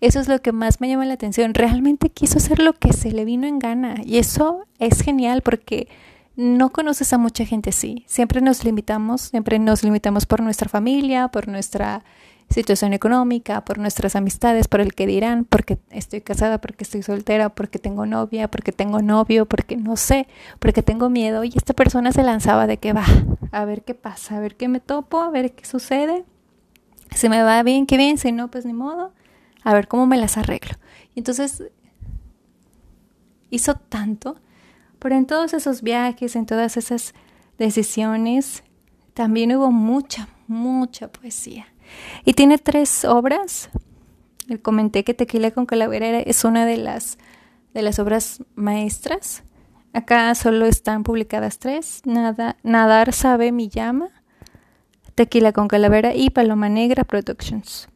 eso 0.00 0.20
es 0.20 0.28
lo 0.28 0.40
que 0.40 0.52
más 0.52 0.80
me 0.80 0.88
llama 0.88 1.04
la 1.04 1.14
atención. 1.14 1.54
Realmente 1.54 2.08
quiso 2.08 2.38
hacer 2.38 2.58
lo 2.58 2.72
que 2.72 2.92
se 2.92 3.12
le 3.12 3.24
vino 3.24 3.46
en 3.46 3.58
gana 3.58 3.96
y 4.04 4.18
eso 4.18 4.66
es 4.78 5.00
genial 5.02 5.42
porque 5.42 5.88
no 6.36 6.70
conoces 6.70 7.12
a 7.12 7.18
mucha 7.18 7.44
gente 7.44 7.70
así. 7.70 8.04
Siempre 8.08 8.40
nos 8.40 8.64
limitamos, 8.64 9.22
siempre 9.22 9.58
nos 9.58 9.82
limitamos 9.82 10.26
por 10.26 10.40
nuestra 10.40 10.68
familia, 10.68 11.28
por 11.28 11.48
nuestra 11.48 12.04
situación 12.50 12.92
económica, 12.92 13.64
por 13.64 13.78
nuestras 13.78 14.16
amistades, 14.16 14.68
por 14.68 14.80
el 14.80 14.94
que 14.94 15.06
dirán, 15.06 15.44
porque 15.44 15.78
estoy 15.90 16.20
casada, 16.20 16.60
porque 16.60 16.84
estoy 16.84 17.02
soltera, 17.02 17.48
porque 17.48 17.78
tengo 17.78 18.06
novia, 18.06 18.48
porque 18.48 18.72
tengo 18.72 19.00
novio, 19.00 19.46
porque 19.46 19.76
no 19.76 19.96
sé, 19.96 20.26
porque 20.58 20.82
tengo 20.82 21.08
miedo. 21.08 21.44
Y 21.44 21.52
esta 21.54 21.72
persona 21.72 22.12
se 22.12 22.22
lanzaba 22.22 22.66
de 22.66 22.78
que 22.78 22.92
va, 22.92 23.06
a 23.52 23.64
ver 23.64 23.82
qué 23.82 23.94
pasa, 23.94 24.36
a 24.36 24.40
ver 24.40 24.56
qué 24.56 24.68
me 24.68 24.80
topo, 24.80 25.20
a 25.20 25.30
ver 25.30 25.52
qué 25.54 25.64
sucede. 25.64 26.24
Si 27.14 27.28
me 27.28 27.42
va 27.42 27.62
bien, 27.62 27.86
qué 27.86 27.96
bien, 27.96 28.18
si 28.18 28.32
no, 28.32 28.50
pues 28.50 28.66
ni 28.66 28.72
modo. 28.72 29.12
A 29.62 29.72
ver 29.72 29.88
cómo 29.88 30.06
me 30.06 30.16
las 30.16 30.36
arreglo. 30.36 30.74
Y 31.14 31.20
entonces 31.20 31.62
hizo 33.50 33.74
tanto, 33.74 34.36
pero 35.04 35.16
en 35.16 35.26
todos 35.26 35.52
esos 35.52 35.82
viajes, 35.82 36.34
en 36.34 36.46
todas 36.46 36.78
esas 36.78 37.12
decisiones, 37.58 38.64
también 39.12 39.54
hubo 39.54 39.70
mucha, 39.70 40.28
mucha 40.46 41.08
poesía. 41.08 41.66
Y 42.24 42.32
tiene 42.32 42.56
tres 42.56 43.04
obras. 43.04 43.68
Le 44.46 44.58
comenté 44.62 45.04
que 45.04 45.12
Tequila 45.12 45.50
con 45.50 45.66
Calavera 45.66 46.20
es 46.20 46.42
una 46.46 46.64
de 46.64 46.78
las, 46.78 47.18
de 47.74 47.82
las 47.82 47.98
obras 47.98 48.42
maestras. 48.54 49.42
Acá 49.92 50.34
solo 50.34 50.64
están 50.64 51.02
publicadas 51.02 51.58
tres. 51.58 52.00
Nada, 52.06 52.56
Nadar 52.62 53.12
sabe 53.12 53.52
mi 53.52 53.68
llama, 53.68 54.08
Tequila 55.14 55.52
con 55.52 55.68
Calavera 55.68 56.14
y 56.14 56.30
Paloma 56.30 56.70
Negra 56.70 57.04
Productions. 57.04 57.90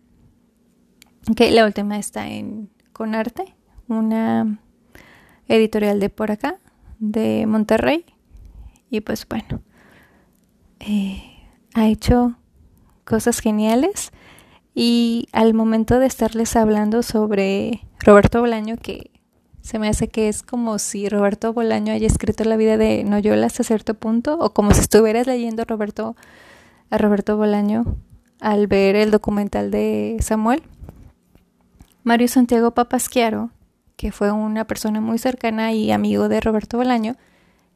Que 1.35 1.53
la 1.53 1.65
última 1.65 1.99
está 1.99 2.29
en 2.29 2.69
Conarte, 2.93 3.57
una 3.87 4.61
editorial 5.49 6.01
de 6.01 6.11
por 6.11 6.31
acá, 6.31 6.59
de 6.99 7.47
Monterrey. 7.47 8.05
Y 8.91 9.01
pues 9.01 9.27
bueno, 9.29 9.63
eh, 10.81 11.23
ha 11.75 11.87
hecho 11.89 12.37
cosas 13.05 13.41
geniales. 13.41 14.13
Y 14.75 15.29
al 15.33 15.55
momento 15.55 15.99
de 15.99 16.07
estarles 16.07 16.55
hablando 16.55 17.03
sobre 17.03 17.83
Roberto 18.01 18.41
Bolaño, 18.41 18.77
que 18.77 19.11
se 19.61 19.79
me 19.79 19.89
hace 19.89 20.09
que 20.09 20.29
es 20.29 20.43
como 20.43 20.79
si 20.79 21.09
Roberto 21.09 21.53
Bolaño 21.53 21.93
haya 21.93 22.07
escrito 22.07 22.45
la 22.45 22.57
vida 22.57 22.77
de 22.77 23.03
Noyola 23.05 23.47
hasta 23.47 23.65
cierto 23.65 23.95
punto, 23.95 24.39
o 24.39 24.55
como 24.55 24.73
si 24.73 24.81
estuvieras 24.81 25.27
leyendo 25.27 25.65
Roberto 25.65 26.17
a 26.91 26.99
Roberto 26.99 27.37
Bolaño 27.37 27.97
al 28.41 28.67
ver 28.67 28.97
el 28.97 29.11
documental 29.11 29.71
de 29.71 30.17
Samuel. 30.21 30.63
Mario 32.05 32.29
Santiago 32.29 32.71
Papasquiaro, 32.71 33.51
que 33.99 34.13
fue 34.13 34.31
una 34.31 34.65
persona 34.65 35.01
muy 35.01 35.19
cercana 35.19 35.73
y 35.73 35.91
amigo 35.91 36.29
de 36.29 36.41
Roberto 36.41 36.77
Bolaño, 36.77 37.17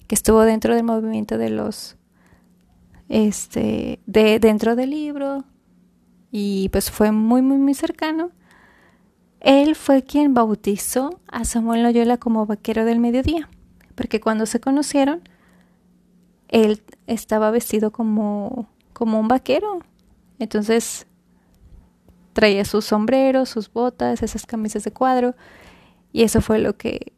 que 0.06 0.14
estuvo 0.14 0.42
dentro 0.42 0.76
del 0.76 0.84
movimiento 0.84 1.36
de 1.36 1.50
los 1.50 1.96
este 3.08 3.98
de 4.06 4.38
dentro 4.38 4.76
del 4.76 4.90
libro 4.90 5.44
y 6.30 6.68
pues 6.68 6.92
fue 6.92 7.10
muy 7.10 7.42
muy 7.42 7.58
muy 7.58 7.74
cercano. 7.74 8.30
Él 9.40 9.74
fue 9.74 10.04
quien 10.04 10.32
bautizó 10.32 11.20
a 11.26 11.44
Samuel 11.44 11.82
Loyola 11.82 12.18
como 12.18 12.46
vaquero 12.46 12.84
del 12.84 13.00
mediodía, 13.00 13.50
porque 13.96 14.20
cuando 14.20 14.46
se 14.46 14.60
conocieron 14.60 15.28
él 16.46 16.84
estaba 17.08 17.50
vestido 17.50 17.90
como 17.90 18.68
como 18.92 19.18
un 19.18 19.26
vaquero. 19.26 19.80
Entonces 20.38 21.08
traía 22.32 22.64
sus 22.64 22.84
sombreros, 22.84 23.48
sus 23.48 23.72
botas, 23.72 24.22
esas 24.22 24.46
camisas 24.46 24.84
de 24.84 24.92
cuadro 24.92 25.34
y 26.12 26.22
eso 26.22 26.40
fue 26.40 26.58
lo 26.58 26.76
que 26.76 27.12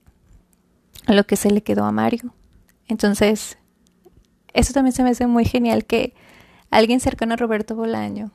lo 1.06 1.26
que 1.26 1.36
se 1.36 1.50
le 1.50 1.62
quedó 1.62 1.84
a 1.84 1.92
Mario. 1.92 2.32
Entonces, 2.88 3.58
eso 4.54 4.72
también 4.72 4.92
se 4.92 5.02
me 5.02 5.10
hace 5.10 5.26
muy 5.26 5.44
genial 5.44 5.84
que 5.84 6.14
alguien 6.70 7.00
cercano 7.00 7.34
a 7.34 7.36
Roberto 7.36 7.74
Bolaño, 7.74 8.30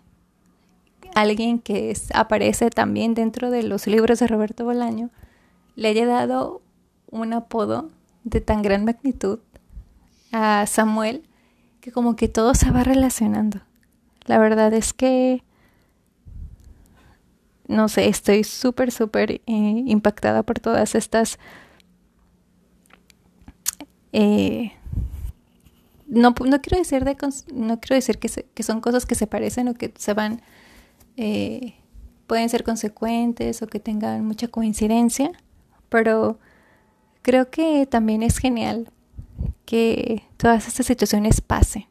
alguien 1.16 1.60
que 1.60 1.96
aparece 2.14 2.70
también 2.70 3.14
dentro 3.14 3.50
de 3.50 3.64
los 3.64 3.88
libros 3.88 4.20
de 4.20 4.28
Roberto 4.28 4.66
Bolaño, 4.66 5.10
le 5.76 5.90
haya 5.90 6.06
dado 6.06 6.62
un 7.10 7.34
apodo 7.34 7.90
de 8.24 8.42
tan 8.42 8.62
gran 8.62 8.86
magnitud 8.86 9.40
a 10.32 10.66
Samuel 10.68 11.24
que 11.82 11.92
como 11.92 12.16
que 12.16 12.28
todo 12.28 12.54
se 12.54 12.70
va 12.72 12.84
relacionando. 12.84 13.62
La 14.26 14.38
verdad 14.38 14.74
es 14.74 14.94
que, 14.94 15.44
no 17.70 17.88
sé, 17.88 18.10
estoy 18.10 18.44
súper, 18.44 18.92
súper 18.92 19.32
eh, 19.32 19.42
impactada 19.46 20.44
por 20.44 20.60
todas 20.60 20.96
estas... 20.96 21.40
Eh, 24.12 24.74
no, 26.08 26.34
no 26.44 26.62
quiero 26.62 26.80
decir 26.80 27.06
de 27.06 27.16
no 27.54 27.80
quiero 27.80 27.96
decir 27.96 28.18
que, 28.18 28.28
que 28.28 28.64
son 28.64 28.82
cosas 28.82 29.06
que 29.06 29.14
se 29.14 29.28
parecen 29.28 29.68
o 29.68 29.76
que 29.76 29.94
se 29.96 30.16
van 30.16 30.42
eh, 31.16 31.76
pueden 32.26 32.50
ser 32.50 32.64
consecuentes 32.64 33.62
o 33.62 33.68
que 33.68 33.80
tengan 33.80 34.26
mucha 34.26 34.48
coincidencia 34.48 35.32
pero 35.90 36.40
creo 37.22 37.52
que 37.52 37.86
también 37.86 38.24
es 38.24 38.40
genial 38.40 38.92
que 39.66 40.24
todas 40.38 40.68
estas 40.68 40.86
situaciones 40.86 41.42
pasen. 41.42 41.86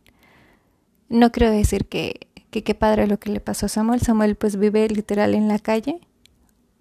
No 1.08 1.30
quiero 1.32 1.52
decir 1.52 1.86
que, 1.86 2.27
que 2.50 2.62
qué 2.64 2.74
padre 2.74 3.06
lo 3.06 3.18
que 3.18 3.30
le 3.30 3.40
pasó 3.40 3.66
a 3.66 3.68
Samuel. 3.68 4.00
Samuel 4.00 4.36
pues 4.36 4.56
vive 4.56 4.88
literal 4.88 5.34
en 5.34 5.48
la 5.48 5.58
calle. 5.58 6.00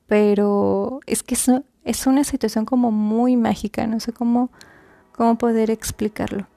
pero 0.07 1.01
es 1.05 1.23
que 1.23 1.35
es, 1.35 1.51
es 1.83 2.07
una 2.07 2.23
situación 2.23 2.65
como 2.65 2.91
muy 2.91 3.35
mágica, 3.37 3.87
no 3.87 3.99
sé 3.99 4.13
cómo, 4.13 4.49
cómo 5.13 5.37
poder 5.37 5.69
explicarlo. 5.71 6.47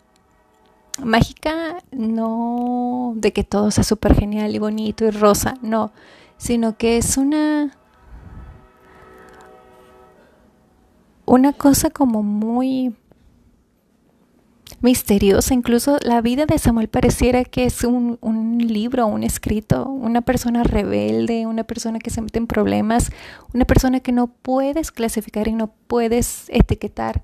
Mágica 1.02 1.79
no 1.93 3.14
de 3.17 3.33
que 3.33 3.45
todo 3.45 3.71
sea 3.71 3.85
súper 3.85 4.14
genial 4.14 4.55
y 4.55 4.59
bonito 4.59 5.05
y 5.05 5.11
rosa, 5.11 5.55
no, 5.62 5.93
sino 6.37 6.76
que 6.76 6.99
es 6.99 7.17
una 7.17 7.76
una 11.26 11.52
cosa 11.52 11.90
como 11.90 12.23
muy 12.23 12.95
misteriosa. 14.80 15.54
Incluso 15.54 15.98
la 16.02 16.20
vida 16.20 16.46
de 16.46 16.58
Samuel 16.58 16.88
pareciera 16.88 17.44
que 17.44 17.64
es 17.64 17.84
un, 17.84 18.18
un, 18.20 18.58
libro, 18.58 19.06
un 19.06 19.22
escrito, 19.22 19.88
una 19.88 20.20
persona 20.20 20.62
rebelde, 20.62 21.46
una 21.46 21.64
persona 21.64 21.98
que 21.98 22.10
se 22.10 22.20
mete 22.20 22.38
en 22.38 22.46
problemas, 22.46 23.10
una 23.54 23.64
persona 23.64 24.00
que 24.00 24.12
no 24.12 24.28
puedes 24.28 24.90
clasificar 24.90 25.48
y 25.48 25.52
no 25.52 25.72
puedes 25.86 26.46
etiquetar. 26.48 27.22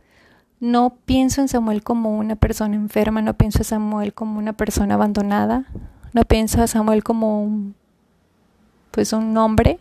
No 0.59 0.97
pienso 1.05 1.43
en 1.43 1.49
Samuel 1.49 1.83
como 1.83 2.17
una 2.17 2.37
persona 2.37 2.77
enferma, 2.77 3.21
no 3.21 3.35
pienso 3.35 3.59
en 3.59 3.65
Samuel 3.65 4.15
como 4.15 4.39
una 4.39 4.55
persona 4.55 4.95
abandonada, 4.95 5.67
no 6.13 6.23
pienso 6.23 6.61
en 6.61 6.69
Samuel 6.69 7.05
como 7.05 7.43
un, 7.43 7.75
pues 8.91 9.13
un 9.13 9.37
hombre, 9.37 9.79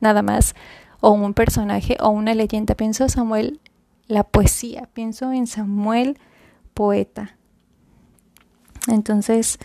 nada 0.00 0.20
más, 0.20 0.54
o 1.00 1.10
un 1.12 1.32
personaje 1.32 1.96
o 2.00 2.10
una 2.10 2.34
leyenda. 2.34 2.74
Pienso 2.74 3.04
en 3.04 3.10
Samuel 3.10 3.60
la 4.08 4.24
poesía, 4.24 4.88
pienso 4.92 5.32
en 5.32 5.46
Samuel 5.46 6.18
poeta. 6.82 7.36
Entonces, 8.88 9.60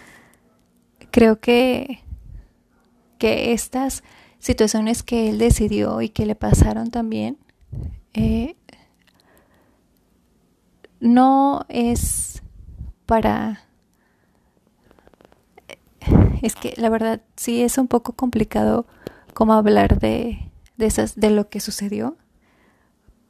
creo 1.10 1.40
que, 1.40 2.04
que 3.18 3.54
estas 3.54 4.04
situaciones 4.38 5.02
que 5.02 5.30
él 5.30 5.40
decidió 5.40 6.00
y 6.02 6.10
que 6.10 6.28
le 6.28 6.36
pasaron 6.36 6.92
también, 6.92 7.40
eh, 8.14 8.56
no 11.00 11.66
es 11.70 12.44
para... 13.08 13.64
Es 16.44 16.54
que 16.54 16.76
la 16.78 16.90
verdad 16.90 17.22
sí 17.36 17.64
es 17.64 17.80
un 17.80 17.88
poco 17.88 18.14
complicado 18.14 18.86
como 19.34 19.54
hablar 19.54 20.00
de, 20.00 20.52
de, 20.78 20.86
esas, 20.86 21.16
de 21.16 21.32
lo 21.32 21.50
que 21.50 21.62
sucedió, 21.62 22.16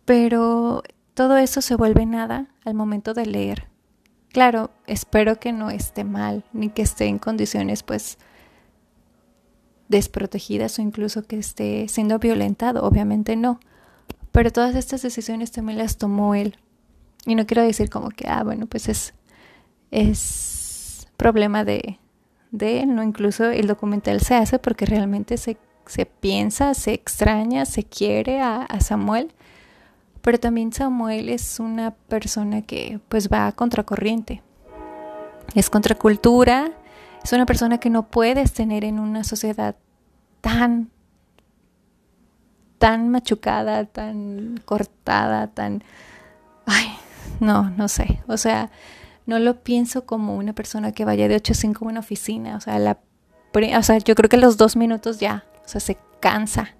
pero 0.04 0.84
todo 1.14 1.38
eso 1.38 1.62
se 1.62 1.78
vuelve 1.78 2.06
nada 2.06 2.48
al 2.66 2.74
momento 2.74 3.14
de 3.14 3.26
leer. 3.26 3.77
Claro, 4.38 4.70
espero 4.86 5.40
que 5.40 5.52
no 5.52 5.72
esté 5.72 6.04
mal, 6.04 6.44
ni 6.54 6.70
que 6.70 6.84
esté 6.84 7.06
en 7.06 7.18
condiciones 7.18 7.82
pues 7.82 8.20
desprotegidas 9.88 10.78
o 10.78 10.84
incluso 10.84 11.24
que 11.24 11.40
esté 11.40 11.88
siendo 11.88 12.20
violentado, 12.20 12.84
obviamente 12.84 13.36
no. 13.36 13.60
Pero 14.32 14.52
todas 14.52 14.76
estas 14.76 15.02
decisiones 15.02 15.52
también 15.52 15.80
las 15.80 15.98
tomó 15.98 16.36
él. 16.36 16.60
Y 17.26 17.34
no 17.34 17.48
quiero 17.48 17.64
decir 17.64 17.90
como 17.90 18.10
que, 18.10 18.28
ah, 18.28 18.44
bueno, 18.44 18.68
pues 18.68 18.90
es, 18.90 19.16
es 19.90 21.08
problema 21.18 21.64
de, 21.64 21.98
de 22.52 22.82
él, 22.82 22.94
¿no? 22.94 23.02
Incluso 23.02 23.46
el 23.46 23.66
documental 23.66 24.22
se 24.22 24.36
hace 24.36 24.60
porque 24.60 24.86
realmente 24.86 25.38
se, 25.38 25.58
se 25.88 26.06
piensa, 26.06 26.76
se 26.76 26.94
extraña, 26.94 27.66
se 27.66 27.86
quiere 27.86 28.40
a, 28.40 28.62
a 28.62 28.82
Samuel 28.82 29.34
pero 30.28 30.42
también 30.42 30.74
Samuel 30.74 31.30
es 31.30 31.58
una 31.58 31.92
persona 31.92 32.62
que 32.62 33.00
pues 33.08 33.30
va 33.32 33.48
a 33.48 33.54
contracorriente. 33.54 34.44
Es 35.56 35.70
contracultura, 35.70 36.74
es 37.24 37.32
una 37.32 37.46
persona 37.46 37.78
que 37.78 37.90
no 37.90 38.10
puedes 38.10 38.52
tener 38.52 38.84
en 38.84 39.00
una 39.00 39.24
sociedad 39.24 39.78
tan 40.42 40.90
tan 42.78 43.08
machucada, 43.08 43.86
tan 43.86 44.60
cortada, 44.66 45.48
tan 45.48 45.82
ay, 46.66 46.88
no, 47.40 47.70
no 47.70 47.88
sé, 47.88 48.22
o 48.28 48.36
sea, 48.36 48.70
no 49.28 49.40
lo 49.40 49.64
pienso 49.64 50.06
como 50.06 50.36
una 50.36 50.52
persona 50.52 50.92
que 50.92 51.06
vaya 51.06 51.30
de 51.30 51.36
8 51.38 51.54
a 51.54 51.56
5 51.56 51.86
a 51.86 51.88
una 51.88 52.00
oficina, 52.02 52.58
o 52.58 52.60
sea, 52.60 52.78
la 52.80 53.00
o 53.54 53.82
sea, 53.82 53.98
yo 54.00 54.14
creo 54.14 54.30
que 54.30 54.36
los 54.36 54.58
dos 54.58 54.76
minutos 54.76 55.22
ya, 55.22 55.46
o 55.64 55.70
sea, 55.70 55.80
se 55.80 55.98
cansa. 56.20 56.76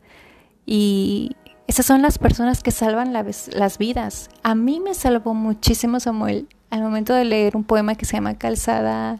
Y, 0.66 1.38
esas 1.68 1.86
son 1.86 2.02
las 2.02 2.18
personas 2.18 2.64
que 2.64 2.72
salvan 2.72 3.12
las 3.12 3.78
vidas. 3.78 4.30
A 4.42 4.56
mí 4.56 4.80
me 4.80 4.94
salvó 4.94 5.34
muchísimo 5.34 6.00
Samuel 6.00 6.48
al 6.70 6.82
momento 6.82 7.14
de 7.14 7.26
leer 7.26 7.58
un 7.58 7.66
poema 7.66 7.96
que 7.96 8.06
se 8.06 8.14
llama 8.14 8.38
Calzada 8.38 9.20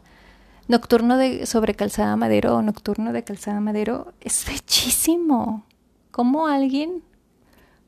Nocturno 0.70 1.18
de 1.18 1.46
sobre 1.46 1.76
Calzada 1.76 2.16
Madero 2.16 2.56
o 2.56 2.62
Nocturno 2.62 3.12
de 3.12 3.24
Calzada 3.24 3.60
Madero. 3.60 4.14
Es 4.22 4.46
bellísimo. 4.46 5.66
Cómo 6.12 6.48
alguien 6.48 7.04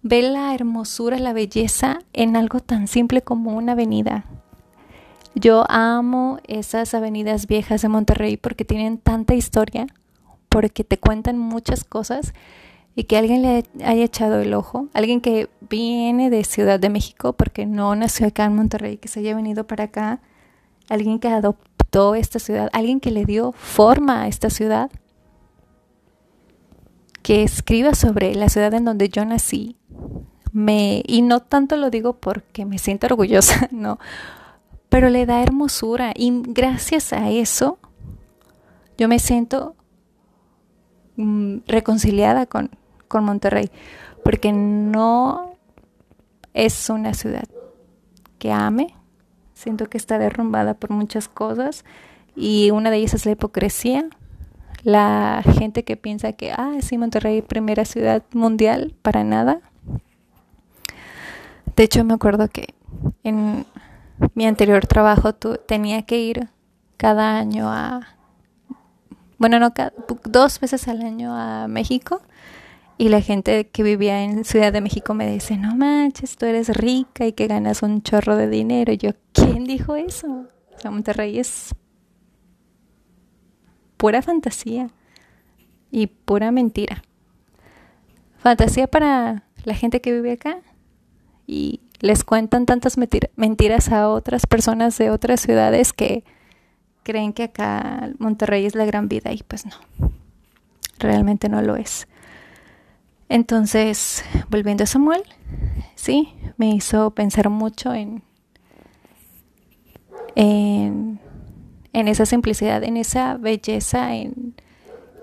ve 0.02 0.22
la 0.22 0.54
hermosura, 0.54 1.20
la 1.20 1.34
belleza 1.34 2.00
en 2.12 2.36
algo 2.36 2.60
tan 2.60 2.88
simple 2.88 3.22
como 3.22 3.56
una 3.56 3.72
avenida. 3.72 4.26
Yo 5.36 5.66
amo 5.70 6.40
esas 6.48 6.94
avenidas 6.94 7.48
viejas 7.48 7.82
de 7.82 7.88
Monterrey 7.88 8.36
porque 8.36 8.66
tienen 8.66 8.98
tanta 8.98 9.36
historia, 9.36 9.88
porque 10.50 10.84
te 10.84 10.98
cuentan 10.98 11.38
muchas 11.38 11.86
cosas 11.86 12.34
y 12.96 13.06
que 13.06 13.18
alguien 13.18 13.42
le 13.42 13.66
haya 13.84 14.04
echado 14.04 14.40
el 14.40 14.54
ojo, 14.54 14.88
alguien 14.94 15.22
que 15.22 15.50
viene 15.70 16.30
de 16.30 16.44
Ciudad 16.44 16.80
de 16.80 16.90
México 16.90 17.34
porque 17.34 17.66
no 17.66 17.96
nació 17.96 18.28
acá 18.28 18.46
en 18.46 18.56
Monterrey, 18.56 18.98
que 18.98 19.08
se 19.08 19.20
haya 19.22 19.36
venido 19.36 19.66
para 19.66 19.86
acá, 19.86 20.22
alguien 20.90 21.20
que 21.20 21.28
adoptó 21.28 22.16
esta 22.16 22.40
ciudad, 22.40 22.70
alguien 22.74 23.00
que 23.00 23.12
le 23.12 23.26
dio 23.26 23.52
forma 23.54 24.24
a 24.24 24.28
esta 24.28 24.50
ciudad, 24.50 24.92
que 27.22 27.44
escriba 27.44 27.94
sobre 27.94 28.34
la 28.36 28.50
ciudad 28.50 28.74
en 28.74 28.86
donde 28.86 29.10
yo 29.10 29.24
nací, 29.26 29.78
me 30.52 31.04
y 31.06 31.22
no 31.22 31.42
tanto 31.42 31.78
lo 31.78 31.90
digo 31.90 32.14
porque 32.14 32.66
me 32.66 32.80
siento 32.80 33.08
orgullosa, 33.08 33.70
no, 33.72 34.00
pero 34.90 35.10
le 35.10 35.26
da 35.26 35.44
hermosura 35.44 36.12
y 36.16 36.42
gracias 36.48 37.14
a 37.14 37.30
eso 37.30 37.78
yo 38.98 39.08
me 39.08 39.20
siento 39.20 39.76
mm, 41.20 41.60
reconciliada 41.68 42.46
con, 42.46 42.72
con 43.08 43.24
Monterrey, 43.26 43.70
porque 44.24 44.52
no 44.52 45.54
es 46.54 46.90
una 46.90 47.14
ciudad 47.14 47.48
que 48.38 48.52
ame, 48.52 48.96
siento 49.54 49.88
que 49.88 49.98
está 49.98 50.18
derrumbada 50.18 50.74
por 50.74 50.90
muchas 50.92 51.28
cosas 51.28 51.84
y 52.36 52.72
una 52.72 52.90
de 52.90 52.98
ellas 52.98 53.14
es 53.14 53.26
la 53.26 53.34
hipocresía, 53.34 54.08
la 54.84 55.44
gente 55.58 55.84
que 55.84 55.98
piensa 55.98 56.32
que, 56.34 56.52
ah, 56.52 56.78
sí, 56.82 56.98
Monterrey, 56.98 57.42
primera 57.42 57.84
ciudad 57.84 58.24
mundial, 58.34 58.96
para 59.02 59.24
nada. 59.24 59.60
De 61.76 61.84
hecho, 61.84 62.04
me 62.06 62.14
acuerdo 62.14 62.48
que 62.48 62.74
en 63.24 63.66
mi 64.36 64.46
anterior 64.46 64.86
trabajo 64.86 65.34
tenía 65.34 66.04
que 66.04 66.20
ir 66.20 66.50
cada 66.98 67.38
año 67.38 67.70
a, 67.70 68.19
bueno, 69.40 69.60
no, 69.60 69.74
dos 70.26 70.60
veces 70.60 70.88
al 70.88 71.02
año 71.02 71.34
a 71.36 71.68
México 71.68 72.22
y 72.98 73.08
la 73.08 73.22
gente 73.22 73.70
que 73.70 73.82
vivía 73.82 74.22
en 74.24 74.44
Ciudad 74.44 74.74
de 74.74 74.82
México 74.82 75.14
me 75.14 75.32
dice, 75.32 75.56
no 75.56 75.76
manches, 75.78 76.36
tú 76.36 76.46
eres 76.46 76.68
rica 76.68 77.26
y 77.26 77.32
que 77.32 77.48
ganas 77.48 77.82
un 77.82 78.04
chorro 78.04 78.36
de 78.36 78.50
dinero. 78.50 78.92
Y 78.92 78.98
yo, 78.98 79.12
¿quién 79.32 79.64
dijo 79.64 79.96
eso? 79.96 80.48
O 80.76 80.80
sea, 80.80 80.92
Monterrey 80.92 81.40
es 81.40 81.74
pura 83.96 84.22
fantasía 84.22 84.90
y 85.90 86.08
pura 86.08 86.52
mentira. 86.52 87.02
Fantasía 88.38 88.88
para 88.88 89.44
la 89.64 89.74
gente 89.74 90.02
que 90.02 90.12
vive 90.12 90.34
acá 90.34 90.60
y 91.48 91.80
les 92.02 92.26
cuentan 92.26 92.66
tantas 92.66 92.98
mentiras 92.98 93.92
a 93.94 94.10
otras 94.10 94.46
personas 94.46 94.98
de 94.98 95.10
otras 95.10 95.40
ciudades 95.40 95.94
que 95.94 96.26
creen 97.04 97.34
que 97.34 97.44
acá 97.44 98.10
Monterrey 98.20 98.66
es 98.66 98.76
la 98.76 98.86
gran 98.86 99.08
vida 99.08 99.32
y 99.32 99.44
pues 99.48 99.66
no, 99.66 99.74
realmente 101.00 101.50
no 101.50 101.62
lo 101.62 101.76
es. 101.76 102.08
Entonces, 103.30 104.24
volviendo 104.50 104.84
a 104.84 104.88
Samuel, 104.88 105.24
sí, 105.96 106.34
me 106.58 106.70
hizo 106.72 107.12
pensar 107.12 107.50
mucho 107.50 107.94
en, 107.94 108.24
en, 110.36 111.20
esa 111.94 112.26
simplicidad, 112.26 112.84
en 112.84 112.98
esa 112.98 113.38
belleza, 113.38 114.16
en, 114.16 114.56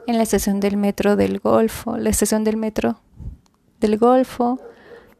en 0.07 0.17
la 0.17 0.23
estación 0.23 0.61
del 0.61 0.77
metro 0.77 1.17
del 1.17 1.41
Golfo, 1.41 1.97
la 1.97 2.11
estación 2.11 2.45
del 2.45 2.57
metro 2.57 3.01
del 3.81 3.99
Golfo, 3.99 4.61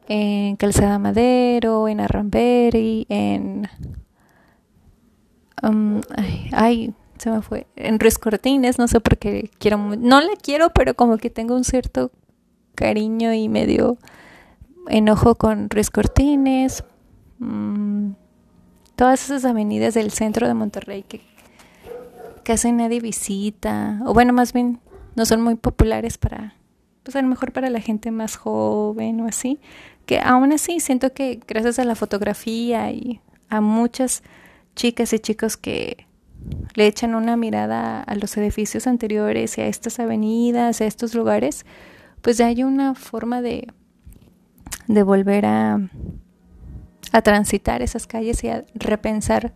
en 0.09 0.57
Calzada 0.57 0.99
Madero, 0.99 1.89
en 1.89 2.01
Arramberi, 2.01 3.07
en... 3.09 3.69
Ay, 6.53 6.95
se 7.19 7.31
me 7.31 7.43
fue. 7.43 7.67
En 7.77 7.99
Ruiz 7.99 8.19
Cortines, 8.19 8.79
no 8.79 8.89
sé 8.89 9.01
por 9.01 9.17
qué 9.19 9.51
quiero... 9.59 9.79
No 9.79 10.21
la 10.21 10.37
quiero, 10.41 10.71
pero 10.71 10.95
como 10.95 11.19
que 11.19 11.31
tengo 11.31 11.55
un 11.55 11.65
cierto 11.65 12.11
cariño 12.75 13.33
y 13.33 13.49
medio 13.49 13.97
enojo 14.89 15.35
con 15.35 15.69
Ruiz 15.71 15.91
Cortines, 15.91 16.85
mm, 17.39 18.11
todas 18.95 19.25
esas 19.25 19.45
avenidas 19.45 19.95
del 19.95 20.11
centro 20.11 20.47
de 20.47 20.55
Monterrey 20.55 21.03
que 21.03 21.23
casi 22.45 22.71
nadie 22.71 23.01
visita, 23.01 24.01
o 24.07 24.15
bueno, 24.15 24.33
más 24.33 24.53
bien 24.53 24.79
no 25.17 25.27
son 25.27 25.43
muy 25.43 25.57
populares 25.57 26.19
para, 26.19 26.55
pues 27.03 27.17
a 27.17 27.23
lo 27.23 27.29
mejor 27.29 27.53
para 27.53 27.71
la 27.71 27.81
gente 27.81 28.11
más 28.11 28.37
joven 28.37 29.21
o 29.21 29.27
así, 29.27 29.59
que 30.07 30.21
aún 30.21 30.53
así 30.53 30.79
siento 30.79 31.13
que 31.13 31.41
gracias 31.47 31.79
a 31.79 31.85
la 31.85 31.97
fotografía 31.97 32.93
y 32.93 33.21
a 33.49 33.61
muchas 33.61 34.23
chicas 34.77 35.13
y 35.13 35.19
chicos 35.19 35.57
que 35.57 36.07
le 36.75 36.87
echan 36.87 37.15
una 37.15 37.37
mirada 37.37 38.03
a 38.03 38.15
los 38.15 38.37
edificios 38.37 38.87
anteriores 38.87 39.59
y 39.59 39.63
a 39.63 39.67
estas 39.67 39.99
avenidas, 39.99 40.81
a 40.81 40.87
estos 40.87 41.15
lugares, 41.15 41.67
pues 42.23 42.41
hay 42.41 42.63
una 42.63 42.95
forma 42.95 43.43
de, 43.43 43.67
de 44.87 45.03
volver 45.03 45.47
a, 45.47 45.81
a 47.13 47.23
transitar 47.23 47.83
esas 47.83 48.07
calles 48.07 48.45
y 48.45 48.49
a 48.49 48.65
repensar 48.75 49.55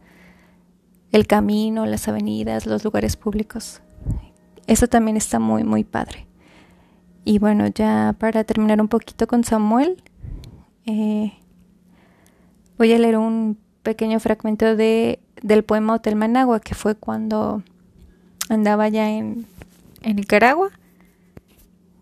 el 1.13 1.27
camino, 1.27 1.87
las 1.87 2.09
avenidas, 2.09 2.67
los 2.67 2.83
lugares 2.83 3.17
públicos. 3.17 3.83
Eso 4.67 4.89
también 4.89 5.17
está 5.17 5.39
muy, 5.39 5.65
muy 5.65 5.85
padre. 5.85 6.27
Y 7.25 7.39
bueno, 7.39 7.67
ya 7.67 8.17
para 8.19 8.45
terminar 8.45 8.81
un 8.81 8.89
poquito 8.89 9.27
con 9.27 9.45
Samuel, 9.45 10.03
eh, 10.87 11.33
voy 12.79 12.93
a 12.93 12.99
leer 12.99 13.19
un 13.19 13.59
pequeño 13.83 14.21
fragmento 14.21 14.77
de, 14.77 15.21
del 15.43 15.65
poema 15.65 15.95
Hotel 15.95 16.17
Managua, 16.17 16.61
que 16.61 16.75
fue 16.75 16.95
cuando 16.95 17.63
andaba 18.49 18.89
ya 18.89 19.11
en, 19.11 19.47
en 20.03 20.17
Nicaragua 20.17 20.71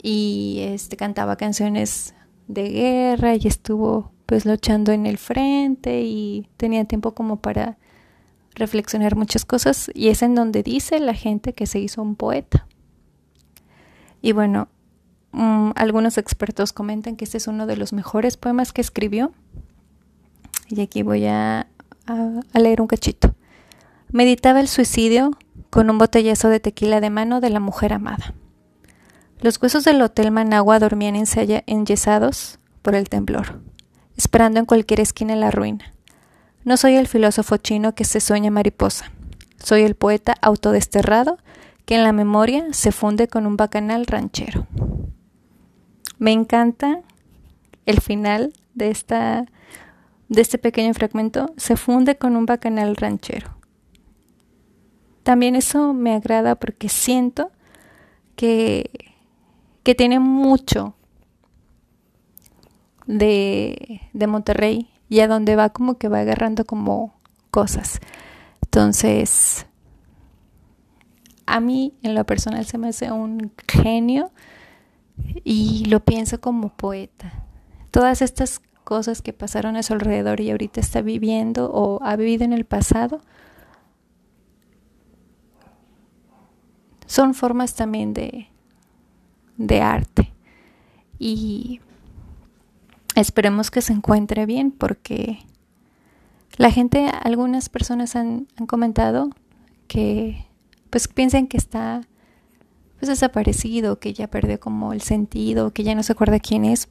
y 0.02 0.60
este 0.60 0.96
cantaba 0.96 1.36
canciones 1.36 2.14
de 2.46 2.68
guerra 2.70 3.34
y 3.36 3.46
estuvo 3.46 4.12
pues 4.26 4.44
luchando 4.44 4.92
en 4.92 5.06
el 5.06 5.18
frente 5.18 6.02
y 6.02 6.48
tenía 6.56 6.84
tiempo 6.84 7.14
como 7.14 7.40
para 7.40 7.78
reflexionar 8.54 9.16
muchas 9.16 9.44
cosas 9.44 9.90
y 9.94 10.08
es 10.08 10.22
en 10.22 10.34
donde 10.34 10.62
dice 10.62 10.98
la 11.00 11.14
gente 11.14 11.54
que 11.54 11.66
se 11.66 11.78
hizo 11.78 12.02
un 12.02 12.16
poeta. 12.16 12.66
Y 14.20 14.32
bueno, 14.32 14.68
um, 15.32 15.72
algunos 15.76 16.18
expertos 16.18 16.72
comentan 16.72 17.16
que 17.16 17.24
este 17.24 17.38
es 17.38 17.46
uno 17.46 17.66
de 17.66 17.76
los 17.76 17.92
mejores 17.92 18.36
poemas 18.36 18.72
que 18.72 18.80
escribió. 18.80 19.32
Y 20.70 20.80
aquí 20.82 21.02
voy 21.02 21.26
a, 21.26 21.66
leer 22.54 22.80
un 22.80 22.86
cachito. 22.86 23.34
Meditaba 24.10 24.60
el 24.60 24.68
suicidio 24.68 25.30
con 25.70 25.90
un 25.90 25.98
botellazo 25.98 26.48
de 26.48 26.60
tequila 26.60 27.00
de 27.00 27.10
mano 27.10 27.40
de 27.40 27.50
la 27.50 27.60
mujer 27.60 27.92
amada. 27.92 28.34
Los 29.40 29.60
huesos 29.60 29.84
del 29.84 30.02
Hotel 30.02 30.30
Managua 30.30 30.78
dormían 30.78 31.14
enyesados 31.66 32.58
por 32.82 32.94
el 32.94 33.08
temblor, 33.08 33.60
esperando 34.16 34.58
en 34.58 34.66
cualquier 34.66 35.00
esquina 35.00 35.36
la 35.36 35.50
ruina. 35.50 35.94
No 36.64 36.76
soy 36.76 36.96
el 36.96 37.06
filósofo 37.06 37.56
chino 37.56 37.94
que 37.94 38.04
se 38.04 38.20
sueña 38.20 38.50
mariposa. 38.50 39.12
Soy 39.62 39.82
el 39.82 39.94
poeta 39.94 40.34
autodesterrado 40.42 41.38
que 41.84 41.94
en 41.94 42.04
la 42.04 42.12
memoria 42.12 42.66
se 42.72 42.92
funde 42.92 43.28
con 43.28 43.46
un 43.46 43.56
bacanal 43.56 44.06
ranchero. 44.06 44.66
Me 46.18 46.32
encanta 46.32 47.00
el 47.86 48.00
final 48.00 48.52
de 48.74 48.90
esta 48.90 49.46
de 50.28 50.42
este 50.42 50.58
pequeño 50.58 50.92
fragmento 50.94 51.52
se 51.56 51.76
funde 51.76 52.16
con 52.16 52.36
un 52.36 52.46
bacanal 52.46 52.96
ranchero. 52.96 53.56
También 55.22 55.56
eso 55.56 55.92
me 55.92 56.14
agrada 56.14 56.54
porque 56.54 56.88
siento 56.88 57.50
que, 58.36 59.12
que 59.82 59.94
tiene 59.94 60.20
mucho 60.20 60.94
de, 63.06 64.02
de 64.12 64.26
Monterrey 64.26 64.90
y 65.08 65.20
a 65.20 65.28
donde 65.28 65.56
va 65.56 65.70
como 65.70 65.98
que 65.98 66.08
va 66.08 66.20
agarrando 66.20 66.64
como 66.64 67.14
cosas. 67.50 68.00
Entonces, 68.62 69.66
a 71.46 71.60
mí 71.60 71.94
en 72.02 72.14
lo 72.14 72.24
personal 72.24 72.66
se 72.66 72.78
me 72.78 72.88
hace 72.88 73.10
un 73.10 73.52
genio 73.66 74.30
y 75.44 75.86
lo 75.86 76.00
pienso 76.00 76.40
como 76.40 76.68
poeta. 76.68 77.44
Todas 77.90 78.22
estas 78.22 78.60
cosas 78.88 79.20
que 79.20 79.34
pasaron 79.34 79.76
a 79.76 79.82
su 79.82 79.92
alrededor 79.92 80.40
y 80.40 80.50
ahorita 80.50 80.80
está 80.80 81.02
viviendo 81.02 81.70
o 81.70 82.02
ha 82.02 82.16
vivido 82.16 82.46
en 82.46 82.54
el 82.54 82.64
pasado, 82.64 83.20
son 87.04 87.34
formas 87.34 87.74
también 87.74 88.14
de, 88.14 88.48
de 89.58 89.82
arte. 89.82 90.32
Y 91.18 91.82
esperemos 93.14 93.70
que 93.70 93.82
se 93.82 93.92
encuentre 93.92 94.46
bien 94.46 94.70
porque 94.70 95.40
la 96.56 96.70
gente, 96.70 97.10
algunas 97.10 97.68
personas 97.68 98.16
han, 98.16 98.48
han 98.56 98.66
comentado 98.66 99.28
que 99.86 100.46
pues 100.88 101.08
piensan 101.08 101.46
que 101.46 101.58
está 101.58 102.00
pues 102.98 103.10
desaparecido, 103.10 104.00
que 104.00 104.14
ya 104.14 104.28
perdió 104.28 104.58
como 104.58 104.94
el 104.94 105.02
sentido, 105.02 105.74
que 105.74 105.84
ya 105.84 105.94
no 105.94 106.02
se 106.02 106.12
acuerda 106.12 106.40
quién 106.40 106.64
es. 106.64 106.88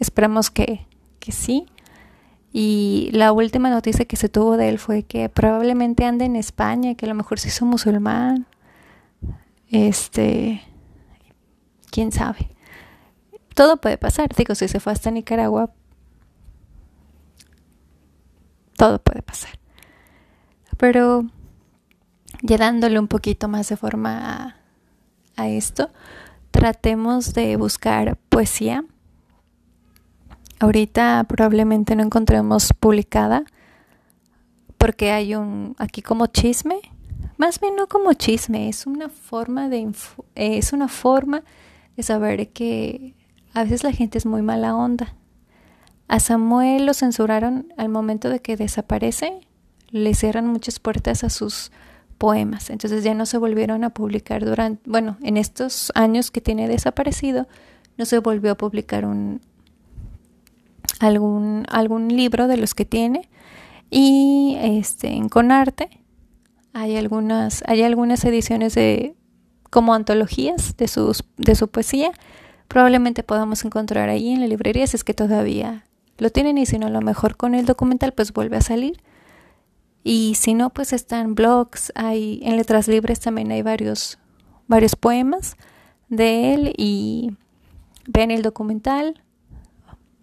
Esperamos 0.00 0.50
que, 0.50 0.88
sí. 1.32 1.66
Y 2.52 3.10
la 3.12 3.32
última 3.32 3.70
noticia 3.70 4.04
que 4.04 4.16
se 4.16 4.28
tuvo 4.28 4.56
de 4.56 4.68
él 4.68 4.78
fue 4.78 5.02
que 5.02 5.28
probablemente 5.28 6.04
ande 6.04 6.24
en 6.24 6.36
España, 6.36 6.94
que 6.94 7.06
a 7.06 7.08
lo 7.08 7.14
mejor 7.14 7.38
se 7.38 7.48
hizo 7.48 7.66
musulmán. 7.66 8.46
Este, 9.70 10.62
quién 11.90 12.10
sabe. 12.10 12.50
Todo 13.54 13.76
puede 13.76 13.98
pasar. 13.98 14.34
Digo, 14.34 14.54
si 14.54 14.68
se 14.68 14.80
fue 14.80 14.92
hasta 14.92 15.10
Nicaragua, 15.10 15.72
todo 18.76 18.98
puede 19.00 19.22
pasar. 19.22 19.58
Pero 20.78 21.26
ya 22.42 22.56
dándole 22.56 22.98
un 22.98 23.08
poquito 23.08 23.48
más 23.48 23.68
de 23.68 23.76
forma 23.76 24.56
a 25.36 25.48
esto, 25.48 25.90
tratemos 26.50 27.34
de 27.34 27.56
buscar 27.56 28.16
poesía 28.28 28.84
Ahorita 30.60 31.24
probablemente 31.28 31.94
no 31.94 32.02
encontremos 32.02 32.72
publicada 32.72 33.44
porque 34.76 35.12
hay 35.12 35.34
un 35.34 35.76
aquí 35.78 36.02
como 36.02 36.26
chisme, 36.26 36.80
más 37.36 37.60
bien 37.60 37.76
no 37.76 37.86
como 37.86 38.12
chisme, 38.14 38.68
es 38.68 38.86
una 38.86 39.08
forma 39.08 39.68
de 39.68 39.92
es 40.34 40.72
una 40.72 40.88
forma 40.88 41.44
de 41.96 42.02
saber 42.02 42.48
que 42.48 43.14
a 43.54 43.62
veces 43.62 43.84
la 43.84 43.92
gente 43.92 44.18
es 44.18 44.26
muy 44.26 44.42
mala 44.42 44.74
onda. 44.74 45.14
A 46.08 46.20
Samuel 46.20 46.86
lo 46.86 46.94
censuraron 46.94 47.72
al 47.76 47.88
momento 47.88 48.28
de 48.28 48.40
que 48.40 48.56
desaparece, 48.56 49.40
le 49.90 50.14
cierran 50.14 50.46
muchas 50.46 50.80
puertas 50.80 51.22
a 51.22 51.30
sus 51.30 51.70
poemas, 52.18 52.70
entonces 52.70 53.04
ya 53.04 53.14
no 53.14 53.26
se 53.26 53.38
volvieron 53.38 53.84
a 53.84 53.90
publicar 53.90 54.44
durante, 54.44 54.82
bueno, 54.90 55.18
en 55.22 55.36
estos 55.36 55.92
años 55.94 56.32
que 56.32 56.40
tiene 56.40 56.66
desaparecido, 56.66 57.46
no 57.96 58.06
se 58.06 58.18
volvió 58.18 58.52
a 58.52 58.56
publicar 58.56 59.04
un, 59.04 59.40
algún, 61.00 61.64
algún 61.68 62.08
libro 62.08 62.48
de 62.48 62.56
los 62.56 62.74
que 62.74 62.84
tiene. 62.84 63.28
Y 63.90 64.56
este 64.60 65.08
en 65.08 65.28
Conarte 65.28 65.88
hay 66.74 66.96
algunas 66.96 67.64
hay 67.66 67.82
algunas 67.82 68.24
ediciones 68.24 68.74
de 68.74 69.14
como 69.70 69.94
antologías 69.94 70.76
de 70.76 70.88
sus 70.88 71.24
de 71.36 71.54
su 71.54 71.68
poesía. 71.68 72.12
Probablemente 72.68 73.22
podamos 73.22 73.64
encontrar 73.64 74.08
ahí 74.08 74.30
en 74.30 74.40
la 74.40 74.46
librería 74.46 74.86
si 74.86 74.96
es 74.96 75.04
que 75.04 75.14
todavía 75.14 75.86
lo 76.18 76.30
tienen 76.30 76.58
y 76.58 76.66
si 76.66 76.78
no 76.78 76.88
a 76.88 76.90
lo 76.90 77.00
mejor 77.00 77.36
con 77.36 77.54
el 77.54 77.64
documental 77.64 78.12
pues 78.12 78.32
vuelve 78.32 78.58
a 78.58 78.60
salir. 78.60 79.00
Y 80.04 80.34
si 80.34 80.54
no 80.54 80.70
pues 80.70 80.92
están 80.92 81.34
blogs 81.34 81.92
hay 81.94 82.40
en 82.42 82.56
letras 82.56 82.88
libres 82.88 83.20
también 83.20 83.50
hay 83.50 83.62
varios 83.62 84.18
varios 84.66 84.96
poemas 84.96 85.56
de 86.08 86.54
él 86.54 86.74
y 86.76 87.32
ven 88.06 88.30
el 88.30 88.42
documental 88.42 89.22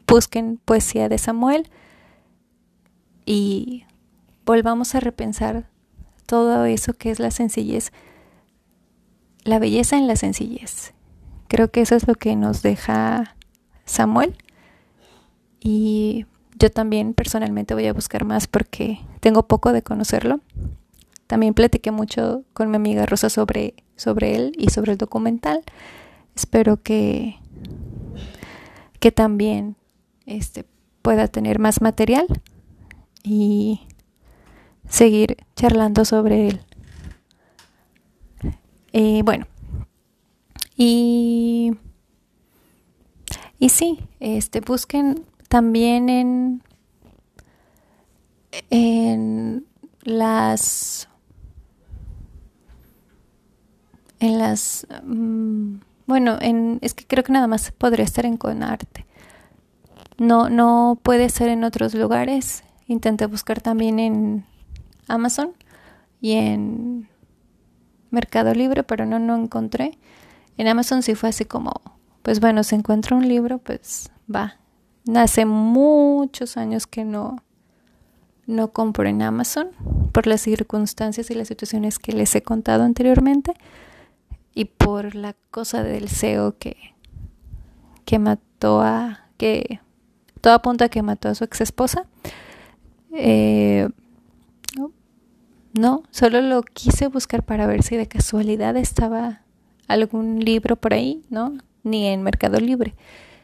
busquen 0.07 0.59
poesía 0.63 1.09
de 1.09 1.17
Samuel 1.17 1.69
y 3.25 3.85
volvamos 4.45 4.95
a 4.95 4.99
repensar 4.99 5.69
todo 6.25 6.65
eso 6.65 6.93
que 6.93 7.11
es 7.11 7.19
la 7.19 7.31
sencillez, 7.31 7.91
la 9.43 9.59
belleza 9.59 9.97
en 9.97 10.07
la 10.07 10.15
sencillez. 10.15 10.93
Creo 11.47 11.71
que 11.71 11.81
eso 11.81 11.95
es 11.95 12.07
lo 12.07 12.15
que 12.15 12.35
nos 12.35 12.61
deja 12.61 13.35
Samuel 13.85 14.35
y 15.59 16.25
yo 16.57 16.71
también 16.71 17.13
personalmente 17.13 17.73
voy 17.73 17.87
a 17.87 17.93
buscar 17.93 18.25
más 18.25 18.47
porque 18.47 18.99
tengo 19.19 19.47
poco 19.47 19.73
de 19.73 19.81
conocerlo. 19.81 20.39
También 21.27 21.53
platiqué 21.53 21.91
mucho 21.91 22.43
con 22.53 22.69
mi 22.69 22.75
amiga 22.75 23.05
Rosa 23.05 23.29
sobre, 23.29 23.73
sobre 23.95 24.35
él 24.35 24.53
y 24.57 24.69
sobre 24.69 24.93
el 24.93 24.97
documental. 24.97 25.63
Espero 26.35 26.81
que, 26.81 27.37
que 28.99 29.11
también 29.11 29.75
este, 30.25 30.65
pueda 31.01 31.27
tener 31.27 31.59
más 31.59 31.81
material 31.81 32.25
y 33.23 33.81
seguir 34.88 35.38
charlando 35.55 36.05
sobre 36.05 36.47
él. 36.47 36.61
Eh, 38.93 39.21
bueno, 39.23 39.45
y, 40.77 41.73
y 43.59 43.69
sí, 43.69 43.99
este, 44.19 44.61
busquen 44.61 45.25
también 45.49 46.09
en, 46.09 46.63
en 48.69 49.65
las 50.03 51.09
en 54.19 54.39
las 54.39 54.88
mm, 55.03 55.75
bueno, 56.07 56.38
en, 56.39 56.79
es 56.81 56.93
que 56.93 57.05
creo 57.05 57.23
que 57.23 57.33
nada 57.33 57.47
más 57.47 57.71
podría 57.71 58.05
estar 58.05 58.25
en 58.25 58.38
Conarte. 58.38 59.04
No, 60.17 60.49
no 60.49 60.99
puede 61.01 61.30
ser 61.30 61.49
en 61.49 61.63
otros 61.63 61.93
lugares. 61.93 62.63
Intenté 62.88 63.25
buscar 63.25 63.62
también 63.62 63.99
en 63.99 64.45
Amazon 65.08 65.51
y 66.21 66.34
en 66.34 67.10
Mercado 68.12 68.54
Libre, 68.54 68.84
pero 68.84 69.06
no, 69.06 69.19
no 69.19 69.36
encontré. 69.36 69.97
En 70.58 70.67
Amazon 70.67 71.04
sí 71.04 71.15
fue 71.15 71.30
así 71.30 71.45
como, 71.45 71.73
pues 72.21 72.39
bueno, 72.39 72.63
se 72.63 72.75
encuentra 72.75 73.15
un 73.15 73.28
libro, 73.28 73.58
pues 73.58 74.12
va. 74.34 74.58
Hace 75.15 75.45
muchos 75.45 76.58
años 76.58 76.88
que 76.88 77.04
no, 77.04 77.43
no 78.47 78.71
compro 78.71 79.08
en 79.08 79.21
Amazon 79.21 79.69
por 80.12 80.28
las 80.28 80.41
circunstancias 80.41 81.30
y 81.30 81.36
las 81.36 81.47
situaciones 81.47 81.99
que 81.99 82.13
les 82.13 82.34
he 82.36 82.41
contado 82.41 82.84
anteriormente 82.84 83.54
y 84.54 84.65
por 84.65 85.13
la 85.13 85.36
cosa 85.51 85.84
del 85.84 86.10
CEO 86.10 86.58
que, 86.58 86.78
que 88.06 88.17
mató 88.17 88.82
a, 88.82 89.28
que 89.38 89.82
todo 90.45 90.53
apunta 90.53 90.86
a 90.86 90.89
que 90.89 91.01
mató 91.01 91.29
a 91.29 91.34
su 91.34 91.43
ex 91.43 91.60
esposa. 91.62 92.05
Eh, 93.13 93.89
no, 95.73 96.03
solo 96.12 96.39
lo 96.41 96.62
quise 96.62 97.08
buscar 97.08 97.41
para 97.41 97.65
ver 97.65 97.81
si 97.81 97.95
de 97.97 98.08
casualidad 98.08 98.77
estaba 98.77 99.41
algún 99.88 100.45
libro 100.45 100.75
por 100.75 100.93
ahí, 100.93 101.23
¿no? 101.31 101.58
Ni 101.81 102.05
en 102.05 102.21
Mercado 102.21 102.60
Libre. 102.60 102.93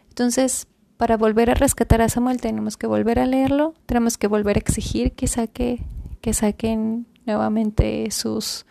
Entonces, 0.09 0.67
para 0.97 1.17
volver 1.17 1.49
a 1.49 1.55
rescatar 1.55 2.03
a 2.03 2.09
Samuel 2.09 2.39
tenemos 2.39 2.77
que 2.77 2.85
volver 2.85 3.17
a 3.17 3.25
leerlo, 3.25 3.73
tenemos 3.87 4.19
que 4.19 4.27
volver 4.27 4.57
a 4.57 4.59
exigir 4.59 5.13
que 5.13 5.25
saque, 5.25 5.83
que 6.21 6.35
saquen 6.35 7.07
nuevamente 7.25 8.11
sus, 8.11 8.67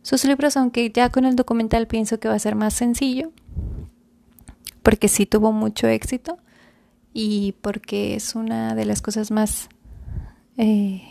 sus 0.00 0.24
libros, 0.24 0.56
aunque 0.56 0.90
ya 0.90 1.10
con 1.10 1.26
el 1.26 1.36
documental 1.36 1.88
pienso 1.88 2.18
que 2.18 2.28
va 2.28 2.36
a 2.36 2.38
ser 2.38 2.54
más 2.54 2.72
sencillo, 2.72 3.32
porque 4.82 5.08
sí 5.08 5.26
tuvo 5.26 5.52
mucho 5.52 5.88
éxito 5.88 6.38
y 7.14 7.52
porque 7.62 8.16
es 8.16 8.34
una 8.34 8.74
de 8.74 8.84
las 8.84 9.00
cosas 9.00 9.30
más 9.30 9.68
eh, 10.58 11.02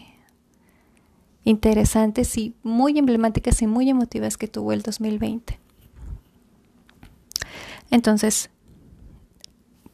interesantes 1.46 2.38
y 2.38 2.56
muy 2.62 3.00
emblemáticas 3.00 3.62
y 3.62 3.68
muy 3.68 3.89
emotivas 3.89 4.38
que 4.38 4.50
tuvo 4.50 4.74
el 4.74 4.82
2020. 4.82 5.60
Entonces, 7.89 8.50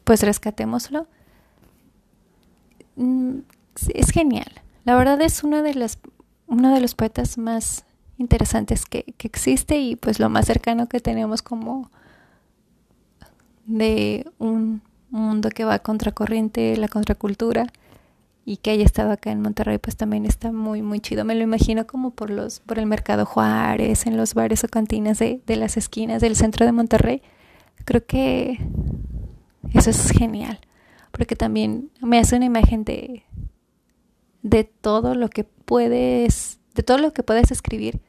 pues 0.02 0.22
rescatémoslo. 0.24 1.06
Mm, 2.96 3.38
es 3.94 4.10
genial. 4.10 4.50
La 4.84 4.96
verdad 4.96 5.22
es 5.22 5.44
una 5.44 5.62
de 5.62 5.74
las, 5.74 6.00
uno 6.48 6.74
de 6.74 6.80
los 6.80 6.96
poetas 6.96 7.38
más 7.38 7.84
interesantes 8.18 8.84
que, 8.84 9.04
que 9.16 9.28
existe 9.28 9.78
y 9.78 9.94
pues 9.94 10.18
lo 10.18 10.28
más 10.28 10.46
cercano 10.46 10.88
que 10.88 10.98
tenemos 10.98 11.40
como 11.40 11.88
de 13.66 14.28
un 14.38 14.82
mundo 15.10 15.50
que 15.50 15.64
va 15.64 15.78
contracorriente, 15.80 16.76
la 16.76 16.88
contracultura 16.88 17.66
y 18.44 18.56
que 18.56 18.70
haya 18.70 18.84
estado 18.84 19.12
acá 19.12 19.30
en 19.30 19.42
Monterrey 19.42 19.78
pues 19.78 19.96
también 19.96 20.24
está 20.26 20.52
muy 20.52 20.82
muy 20.82 21.00
chido. 21.00 21.24
Me 21.24 21.34
lo 21.34 21.42
imagino 21.42 21.86
como 21.86 22.10
por 22.10 22.30
los 22.30 22.60
por 22.60 22.78
el 22.78 22.86
mercado 22.86 23.26
Juárez 23.26 24.06
en 24.06 24.16
los 24.16 24.34
bares 24.34 24.64
o 24.64 24.68
cantinas 24.68 25.18
de, 25.18 25.40
de 25.46 25.56
las 25.56 25.76
esquinas 25.76 26.20
del 26.20 26.36
centro 26.36 26.66
de 26.66 26.72
Monterrey. 26.72 27.22
Creo 27.84 28.04
que 28.04 28.58
eso 29.72 29.90
es 29.90 30.10
genial 30.10 30.58
porque 31.10 31.36
también 31.36 31.90
me 32.00 32.18
hace 32.18 32.36
una 32.36 32.46
imagen 32.46 32.84
de 32.84 33.24
de 34.42 34.64
todo 34.64 35.14
lo 35.14 35.28
que 35.28 35.44
puedes 35.44 36.58
de 36.74 36.82
todo 36.82 36.98
lo 36.98 37.12
que 37.12 37.22
puedes 37.22 37.50
escribir 37.50 38.00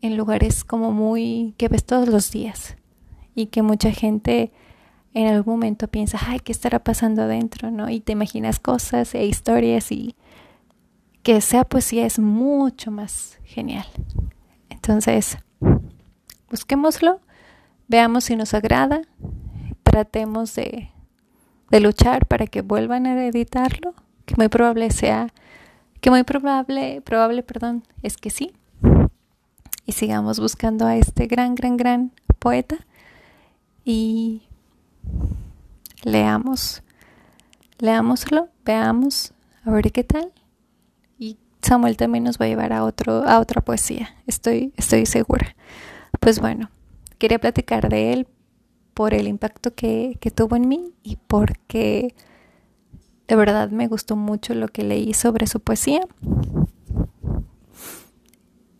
en 0.00 0.16
lugares 0.16 0.64
como 0.64 0.92
muy 0.92 1.54
que 1.58 1.68
ves 1.68 1.84
todos 1.84 2.08
los 2.08 2.30
días 2.30 2.76
y 3.34 3.46
que 3.46 3.62
mucha 3.62 3.92
gente 3.92 4.52
en 5.14 5.26
algún 5.26 5.54
momento 5.54 5.88
piensas, 5.88 6.22
ay, 6.26 6.40
¿qué 6.40 6.52
estará 6.52 6.78
pasando 6.78 7.22
adentro? 7.22 7.70
¿no? 7.70 7.88
Y 7.90 8.00
te 8.00 8.12
imaginas 8.12 8.60
cosas 8.60 9.14
e 9.14 9.26
historias 9.26 9.90
y 9.90 10.14
que 11.22 11.40
sea 11.40 11.64
poesía 11.64 12.06
es 12.06 12.18
mucho 12.18 12.90
más 12.90 13.38
genial. 13.44 13.86
Entonces, 14.68 15.38
busquémoslo, 16.48 17.20
veamos 17.88 18.24
si 18.24 18.36
nos 18.36 18.54
agrada, 18.54 19.02
tratemos 19.82 20.54
de, 20.54 20.90
de 21.70 21.80
luchar 21.80 22.26
para 22.26 22.46
que 22.46 22.62
vuelvan 22.62 23.06
a 23.06 23.26
editarlo, 23.26 23.94
que 24.24 24.34
muy 24.36 24.48
probable 24.48 24.90
sea, 24.90 25.28
que 26.00 26.10
muy 26.10 26.22
probable, 26.22 27.02
probable, 27.02 27.42
perdón, 27.42 27.84
es 28.02 28.16
que 28.16 28.30
sí. 28.30 28.52
Y 29.84 29.92
sigamos 29.92 30.38
buscando 30.38 30.86
a 30.86 30.96
este 30.96 31.26
gran, 31.26 31.54
gran, 31.54 31.76
gran 31.76 32.12
poeta 32.38 32.76
y 33.84 34.42
leamos, 36.02 36.82
leámoslo, 37.78 38.48
veamos, 38.64 39.32
a 39.64 39.70
ver 39.70 39.92
qué 39.92 40.04
tal. 40.04 40.32
Y 41.18 41.38
Samuel 41.62 41.96
también 41.96 42.24
nos 42.24 42.38
va 42.38 42.46
a 42.46 42.48
llevar 42.48 42.72
a 42.72 42.84
otro, 42.84 43.24
a 43.28 43.40
otra 43.40 43.60
poesía, 43.60 44.14
estoy, 44.26 44.72
estoy 44.76 45.06
segura. 45.06 45.54
Pues 46.20 46.40
bueno, 46.40 46.70
quería 47.18 47.38
platicar 47.38 47.88
de 47.88 48.12
él 48.12 48.28
por 48.94 49.14
el 49.14 49.28
impacto 49.28 49.74
que, 49.74 50.16
que 50.20 50.30
tuvo 50.30 50.56
en 50.56 50.68
mí 50.68 50.92
y 51.02 51.16
porque 51.16 52.14
de 53.28 53.36
verdad 53.36 53.70
me 53.70 53.86
gustó 53.86 54.16
mucho 54.16 54.54
lo 54.54 54.68
que 54.68 54.82
leí 54.82 55.14
sobre 55.14 55.46
su 55.46 55.60
poesía. 55.60 56.00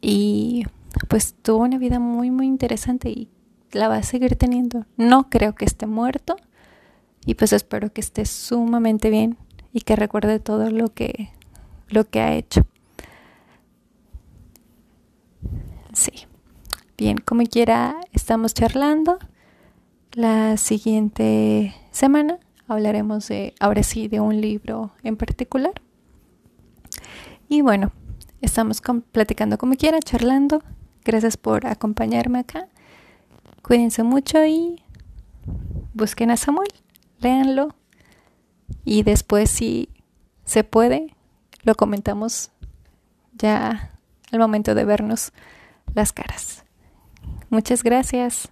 Y 0.03 0.64
pues 1.09 1.35
tuvo 1.43 1.59
una 1.59 1.79
vida 1.79 1.99
muy, 1.99 2.31
muy 2.31 2.47
interesante 2.47 3.11
y 3.11 3.29
la 3.72 3.88
va 3.88 3.96
a 3.96 4.02
seguir 4.02 4.37
teniendo. 4.37 4.87
No 4.96 5.28
creo 5.30 5.54
que 5.54 5.64
esté 5.64 5.87
muerto 5.87 6.37
y 7.24 7.35
pues 7.35 7.52
espero 7.52 7.92
que 7.92 8.00
esté 8.00 8.24
sumamente 8.26 9.11
bien 9.11 9.37
y 9.72 9.80
que 9.83 9.96
recuerde 9.96 10.40
todo 10.40 10.70
lo 10.70 10.88
que 10.88 11.30
lo 11.88 12.09
que 12.09 12.20
ha 12.20 12.35
hecho. 12.35 12.62
Sí. 15.92 16.26
Bien, 16.96 17.18
como 17.18 17.44
quiera, 17.44 17.96
estamos 18.12 18.54
charlando. 18.54 19.18
La 20.12 20.56
siguiente 20.56 21.74
semana 21.90 22.38
hablaremos 22.68 23.28
de, 23.28 23.54
ahora 23.61 23.83
sí, 23.83 24.09
de 24.09 24.20
un 24.20 24.40
libro 24.40 24.92
en 25.02 25.16
particular. 25.16 25.72
Y 27.48 27.62
bueno, 27.62 27.92
estamos 28.40 28.80
platicando 29.12 29.59
como 29.59 29.74
quiera, 29.74 29.98
charlando. 30.00 30.62
Gracias 31.04 31.37
por 31.37 31.66
acompañarme 31.66 32.40
acá. 32.40 32.68
Cuídense 33.62 34.03
mucho 34.03 34.44
y 34.44 34.83
busquen 35.94 36.31
a 36.31 36.37
Samuel, 36.37 36.68
léanlo 37.20 37.75
y 38.85 39.03
después 39.03 39.51
si 39.51 39.88
se 40.44 40.64
puede 40.64 41.14
lo 41.62 41.75
comentamos 41.75 42.51
ya 43.33 43.99
al 44.33 44.38
momento 44.38 44.75
de 44.75 44.85
vernos 44.85 45.33
las 45.94 46.12
caras. 46.12 46.64
Muchas 47.51 47.83
gracias. 47.83 48.51